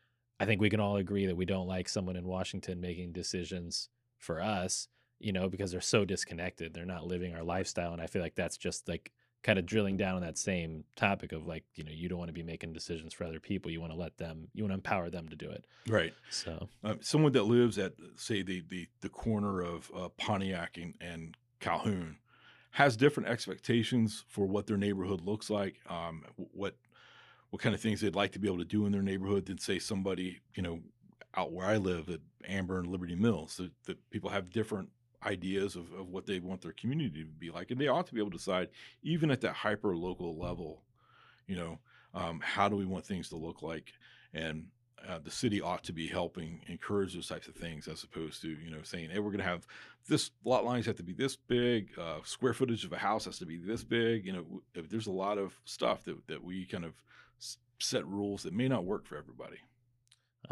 I 0.40 0.46
think 0.46 0.60
we 0.60 0.70
can 0.70 0.80
all 0.80 0.96
agree 0.96 1.26
that 1.26 1.36
we 1.36 1.44
don't 1.44 1.68
like 1.68 1.88
someone 1.88 2.16
in 2.16 2.24
Washington 2.26 2.80
making 2.80 3.12
decisions 3.12 3.90
for 4.16 4.40
us, 4.40 4.88
you 5.18 5.32
know, 5.32 5.50
because 5.50 5.72
they're 5.72 5.82
so 5.82 6.06
disconnected. 6.06 6.72
They're 6.72 6.86
not 6.86 7.06
living 7.06 7.34
our 7.34 7.42
lifestyle. 7.42 7.92
And 7.92 8.00
I 8.00 8.06
feel 8.06 8.22
like 8.22 8.34
that's 8.34 8.56
just 8.56 8.88
like 8.88 9.12
kind 9.42 9.58
of 9.58 9.66
drilling 9.66 9.98
down 9.98 10.16
on 10.16 10.22
that 10.22 10.38
same 10.38 10.84
topic 10.96 11.32
of 11.32 11.46
like, 11.46 11.64
you 11.74 11.84
know, 11.84 11.92
you 11.92 12.08
don't 12.08 12.18
want 12.18 12.28
to 12.28 12.34
be 12.34 12.42
making 12.42 12.72
decisions 12.72 13.12
for 13.12 13.24
other 13.24 13.40
people. 13.40 13.70
You 13.70 13.80
want 13.80 13.92
to 13.92 13.98
let 13.98 14.16
them, 14.16 14.48
you 14.54 14.64
want 14.64 14.72
to 14.72 14.76
empower 14.76 15.10
them 15.10 15.28
to 15.28 15.36
do 15.36 15.50
it. 15.50 15.66
Right. 15.86 16.14
So, 16.30 16.68
Um, 16.82 16.98
someone 17.02 17.32
that 17.32 17.44
lives 17.44 17.78
at 17.78 17.92
say 18.16 18.42
the 18.42 18.62
the 18.68 18.88
the 19.00 19.08
corner 19.10 19.60
of 19.60 19.90
uh, 19.94 20.08
Pontiac 20.16 20.78
and, 20.78 20.94
and 21.00 21.36
Calhoun 21.58 22.16
has 22.70 22.96
different 22.96 23.28
expectations 23.28 24.24
for 24.28 24.46
what 24.46 24.66
their 24.66 24.76
neighborhood 24.76 25.20
looks 25.22 25.50
like, 25.50 25.76
um, 25.88 26.24
what 26.36 26.76
what 27.50 27.60
kind 27.60 27.74
of 27.74 27.80
things 27.80 28.00
they'd 28.00 28.14
like 28.14 28.30
to 28.30 28.38
be 28.38 28.46
able 28.46 28.58
to 28.58 28.64
do 28.64 28.86
in 28.86 28.92
their 28.92 29.02
neighborhood 29.02 29.46
than 29.46 29.58
say 29.58 29.78
somebody 29.78 30.40
you 30.54 30.62
know 30.62 30.80
out 31.36 31.52
where 31.52 31.66
I 31.66 31.76
live 31.76 32.08
at 32.08 32.20
Amber 32.48 32.78
and 32.78 32.88
Liberty 32.88 33.14
Mills. 33.14 33.56
That, 33.56 33.70
that 33.86 34.10
people 34.10 34.30
have 34.30 34.50
different 34.50 34.88
ideas 35.24 35.76
of, 35.76 35.92
of 35.92 36.08
what 36.08 36.26
they 36.26 36.40
want 36.40 36.62
their 36.62 36.72
community 36.72 37.24
to 37.24 37.30
be 37.30 37.50
like, 37.50 37.70
and 37.70 37.80
they 37.80 37.88
ought 37.88 38.06
to 38.06 38.14
be 38.14 38.20
able 38.20 38.30
to 38.30 38.38
decide 38.38 38.68
even 39.02 39.30
at 39.30 39.40
that 39.42 39.54
hyper 39.54 39.96
local 39.96 40.38
level. 40.38 40.82
You 41.46 41.56
know, 41.56 41.78
um, 42.14 42.40
how 42.42 42.68
do 42.68 42.76
we 42.76 42.84
want 42.84 43.04
things 43.04 43.28
to 43.30 43.36
look 43.36 43.62
like, 43.62 43.92
and 44.32 44.66
uh, 45.08 45.18
the 45.22 45.30
city 45.30 45.60
ought 45.60 45.82
to 45.84 45.92
be 45.92 46.06
helping 46.06 46.60
encourage 46.68 47.14
those 47.14 47.28
types 47.28 47.48
of 47.48 47.54
things 47.54 47.88
as 47.88 48.02
opposed 48.02 48.42
to 48.42 48.48
you 48.48 48.70
know 48.70 48.82
saying 48.82 49.10
hey 49.10 49.18
we're 49.18 49.30
going 49.30 49.38
to 49.38 49.44
have 49.44 49.66
this 50.08 50.30
lot 50.44 50.64
lines 50.64 50.86
have 50.86 50.96
to 50.96 51.02
be 51.02 51.12
this 51.12 51.36
big 51.36 51.90
uh, 51.98 52.18
square 52.24 52.54
footage 52.54 52.84
of 52.84 52.92
a 52.92 52.98
house 52.98 53.24
has 53.24 53.38
to 53.38 53.46
be 53.46 53.56
this 53.56 53.84
big 53.84 54.26
you 54.26 54.32
know 54.32 54.44
if 54.74 54.88
there's 54.88 55.06
a 55.06 55.12
lot 55.12 55.38
of 55.38 55.58
stuff 55.64 56.04
that, 56.04 56.16
that 56.26 56.42
we 56.42 56.64
kind 56.64 56.84
of 56.84 56.94
set 57.78 58.06
rules 58.06 58.42
that 58.42 58.52
may 58.52 58.68
not 58.68 58.84
work 58.84 59.06
for 59.06 59.16
everybody 59.16 59.56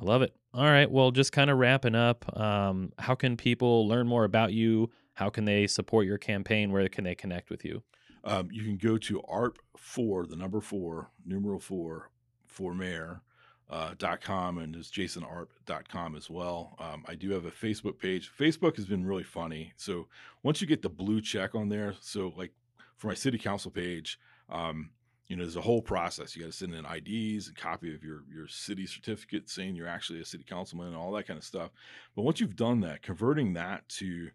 I 0.00 0.04
love 0.04 0.22
it. 0.22 0.36
All 0.54 0.62
right. 0.62 0.88
Well, 0.88 1.10
just 1.10 1.32
kind 1.32 1.50
of 1.50 1.58
wrapping 1.58 1.96
up, 1.96 2.38
um, 2.38 2.92
how 2.98 3.16
can 3.16 3.36
people 3.36 3.88
learn 3.88 4.06
more 4.06 4.22
about 4.22 4.52
you? 4.52 4.90
How 5.14 5.28
can 5.28 5.44
they 5.44 5.66
support 5.66 6.06
your 6.06 6.18
campaign? 6.18 6.70
Where 6.70 6.88
can 6.88 7.02
they 7.02 7.16
connect 7.16 7.50
with 7.50 7.64
you? 7.64 7.82
um, 8.24 8.48
you 8.52 8.62
can 8.62 8.76
go 8.76 8.98
to 8.98 9.22
ARP 9.22 9.58
four, 9.76 10.26
the 10.26 10.36
number 10.36 10.60
four, 10.60 11.10
numeral 11.24 11.60
four, 11.60 12.10
for 12.46 12.74
mayor. 12.74 13.22
Uh, 13.70 13.94
com 14.22 14.58
and 14.58 14.74
there's 14.74 14.90
jasonarp.com 14.90 16.16
as 16.16 16.30
well. 16.30 16.74
Um, 16.78 17.04
I 17.06 17.14
do 17.14 17.30
have 17.32 17.44
a 17.44 17.50
Facebook 17.50 17.98
page. 17.98 18.30
Facebook 18.38 18.76
has 18.76 18.86
been 18.86 19.04
really 19.04 19.24
funny. 19.24 19.74
So 19.76 20.06
once 20.42 20.62
you 20.62 20.66
get 20.66 20.80
the 20.80 20.88
blue 20.88 21.20
check 21.20 21.54
on 21.54 21.68
there, 21.68 21.94
so 22.00 22.32
like 22.34 22.52
for 22.96 23.08
my 23.08 23.14
city 23.14 23.36
council 23.36 23.70
page, 23.70 24.18
um, 24.48 24.88
you 25.28 25.36
know, 25.36 25.42
there's 25.42 25.56
a 25.56 25.60
whole 25.60 25.82
process. 25.82 26.34
You 26.34 26.42
got 26.42 26.52
to 26.52 26.56
send 26.56 26.74
in 26.74 26.86
IDs, 26.86 27.48
a 27.48 27.52
copy 27.52 27.94
of 27.94 28.02
your 28.02 28.24
your 28.32 28.48
city 28.48 28.86
certificate 28.86 29.50
saying 29.50 29.76
you're 29.76 29.86
actually 29.86 30.20
a 30.20 30.24
city 30.24 30.44
councilman, 30.48 30.88
and 30.88 30.96
all 30.96 31.12
that 31.12 31.26
kind 31.26 31.36
of 31.36 31.44
stuff. 31.44 31.70
But 32.16 32.22
once 32.22 32.40
you've 32.40 32.56
done 32.56 32.80
that, 32.80 33.02
converting 33.02 33.52
that 33.52 33.86
to 33.90 34.30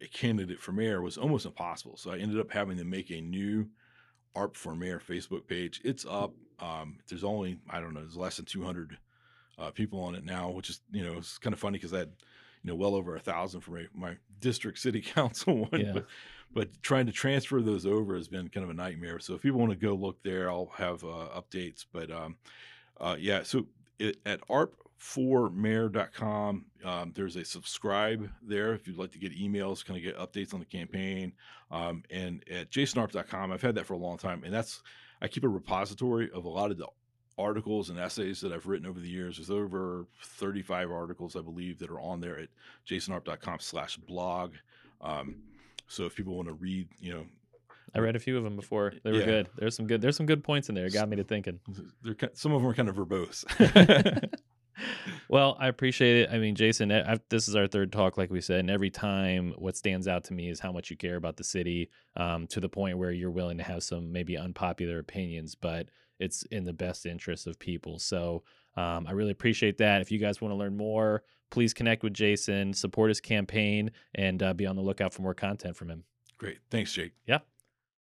a 0.00 0.06
candidate 0.06 0.60
for 0.60 0.70
mayor 0.70 1.02
was 1.02 1.18
almost 1.18 1.44
impossible. 1.44 1.96
So 1.96 2.12
I 2.12 2.18
ended 2.18 2.38
up 2.38 2.52
having 2.52 2.78
to 2.78 2.84
make 2.84 3.10
a 3.10 3.20
new 3.20 3.68
ARP 4.36 4.56
for 4.56 4.74
Mayor 4.76 5.00
Facebook 5.00 5.48
page. 5.48 5.80
It's 5.84 6.06
up. 6.08 6.34
Um, 6.60 6.98
there's 7.08 7.24
only 7.24 7.58
I 7.68 7.80
don't 7.80 7.94
know. 7.94 8.00
There's 8.00 8.16
less 8.16 8.36
than 8.36 8.46
200 8.46 8.96
uh, 9.58 9.70
people 9.70 10.00
on 10.00 10.14
it 10.14 10.24
now, 10.24 10.50
which 10.50 10.70
is 10.70 10.80
you 10.92 11.04
know 11.04 11.18
it's 11.18 11.38
kind 11.38 11.52
of 11.52 11.60
funny 11.60 11.78
because 11.78 11.92
I 11.92 11.98
had 11.98 12.12
you 12.62 12.70
know 12.70 12.76
well 12.76 12.94
over 12.94 13.16
a 13.16 13.20
thousand 13.20 13.60
for 13.60 13.72
my, 13.72 13.86
my 13.94 14.16
district 14.40 14.78
city 14.78 15.00
council 15.02 15.66
one. 15.70 15.80
Yeah. 15.80 15.92
But 15.92 16.06
but 16.52 16.82
trying 16.82 17.06
to 17.06 17.12
transfer 17.12 17.60
those 17.60 17.86
over 17.86 18.16
has 18.16 18.26
been 18.28 18.48
kind 18.48 18.64
of 18.64 18.70
a 18.70 18.74
nightmare. 18.74 19.18
So 19.18 19.34
if 19.34 19.42
people 19.42 19.60
want 19.60 19.72
to 19.72 19.78
go 19.78 19.92
look 19.94 20.22
there, 20.22 20.50
I'll 20.50 20.72
have 20.76 21.04
uh, 21.04 21.28
updates. 21.36 21.84
But 21.92 22.10
um, 22.10 22.36
uh, 22.98 23.16
yeah, 23.18 23.42
so 23.42 23.66
it, 23.98 24.16
at 24.24 24.40
arp4mayor.com, 24.48 26.64
um, 26.84 27.12
there's 27.14 27.36
a 27.36 27.44
subscribe 27.44 28.30
there 28.42 28.72
if 28.72 28.86
you'd 28.86 28.96
like 28.96 29.12
to 29.12 29.18
get 29.18 29.38
emails, 29.38 29.84
kind 29.84 29.98
of 29.98 30.04
get 30.04 30.16
updates 30.16 30.54
on 30.54 30.60
the 30.60 30.66
campaign. 30.66 31.34
Um, 31.70 32.02
and 32.10 32.42
at 32.50 32.70
jasonarp.com, 32.70 33.52
I've 33.52 33.60
had 33.60 33.74
that 33.74 33.84
for 33.84 33.92
a 33.92 33.98
long 33.98 34.16
time, 34.16 34.42
and 34.44 34.54
that's 34.54 34.82
I 35.20 35.28
keep 35.28 35.44
a 35.44 35.48
repository 35.48 36.30
of 36.32 36.44
a 36.44 36.48
lot 36.48 36.70
of 36.70 36.78
the 36.78 36.86
articles 37.38 37.90
and 37.90 37.98
essays 37.98 38.40
that 38.40 38.52
I've 38.52 38.66
written 38.66 38.86
over 38.86 38.98
the 39.00 39.08
years. 39.08 39.36
There's 39.36 39.50
over 39.50 40.06
35 40.24 40.90
articles, 40.90 41.36
I 41.36 41.40
believe, 41.40 41.78
that 41.78 41.90
are 41.90 42.00
on 42.00 42.20
there 42.20 42.38
at 42.38 42.48
jasonarp.com 42.88 43.58
slash 43.60 43.96
blog. 43.96 44.54
Um, 45.00 45.36
so 45.86 46.04
if 46.04 46.14
people 46.16 46.34
want 46.34 46.48
to 46.48 46.54
read, 46.54 46.88
you 47.00 47.12
know, 47.12 47.26
I 47.94 48.00
read 48.00 48.16
a 48.16 48.18
few 48.18 48.36
of 48.36 48.44
them 48.44 48.54
before. 48.56 48.92
They 49.02 49.12
were 49.12 49.20
Yeah. 49.20 49.24
good. 49.24 49.48
There's 49.56 49.74
some 49.74 49.86
good. 49.86 50.02
There's 50.02 50.16
some 50.16 50.26
good 50.26 50.44
points 50.44 50.68
in 50.68 50.74
there. 50.74 50.84
It 50.86 50.92
got 50.92 51.08
me 51.08 51.16
to 51.16 51.24
thinking. 51.24 51.58
they're 52.02 52.16
some 52.34 52.52
of 52.52 52.60
them 52.60 52.70
are 52.70 52.74
kind 52.74 52.88
of 52.88 52.96
verbose. 52.96 53.44
well, 55.28 55.56
I 55.58 55.68
appreciate 55.68 56.22
it. 56.22 56.30
I 56.30 56.38
mean, 56.38 56.54
Jason, 56.54 56.90
I've, 56.90 57.20
this 57.28 57.48
is 57.48 57.56
our 57.56 57.66
third 57.66 57.92
talk, 57.92 58.16
like 58.16 58.30
we 58.30 58.40
said, 58.40 58.60
and 58.60 58.70
every 58.70 58.90
time 58.90 59.54
what 59.58 59.76
stands 59.76 60.08
out 60.08 60.24
to 60.24 60.34
me 60.34 60.48
is 60.48 60.60
how 60.60 60.72
much 60.72 60.90
you 60.90 60.96
care 60.96 61.16
about 61.16 61.36
the 61.36 61.44
city 61.44 61.90
um, 62.16 62.46
to 62.48 62.60
the 62.60 62.68
point 62.68 62.98
where 62.98 63.10
you're 63.10 63.30
willing 63.30 63.58
to 63.58 63.64
have 63.64 63.82
some 63.82 64.12
maybe 64.12 64.36
unpopular 64.36 64.98
opinions, 64.98 65.54
but 65.54 65.88
it's 66.18 66.42
in 66.44 66.64
the 66.64 66.72
best 66.72 67.06
interest 67.06 67.46
of 67.46 67.58
people. 67.58 67.98
So 67.98 68.42
um, 68.76 69.06
I 69.06 69.12
really 69.12 69.32
appreciate 69.32 69.78
that. 69.78 70.00
If 70.00 70.10
you 70.10 70.18
guys 70.18 70.40
want 70.40 70.52
to 70.52 70.56
learn 70.56 70.76
more, 70.76 71.22
please 71.50 71.72
connect 71.72 72.02
with 72.02 72.14
Jason, 72.14 72.72
support 72.72 73.10
his 73.10 73.20
campaign, 73.20 73.90
and 74.14 74.42
uh, 74.42 74.54
be 74.54 74.66
on 74.66 74.76
the 74.76 74.82
lookout 74.82 75.12
for 75.12 75.22
more 75.22 75.34
content 75.34 75.76
from 75.76 75.90
him. 75.90 76.04
Great. 76.36 76.58
Thanks, 76.70 76.92
Jake. 76.92 77.12
Yeah. 77.26 77.38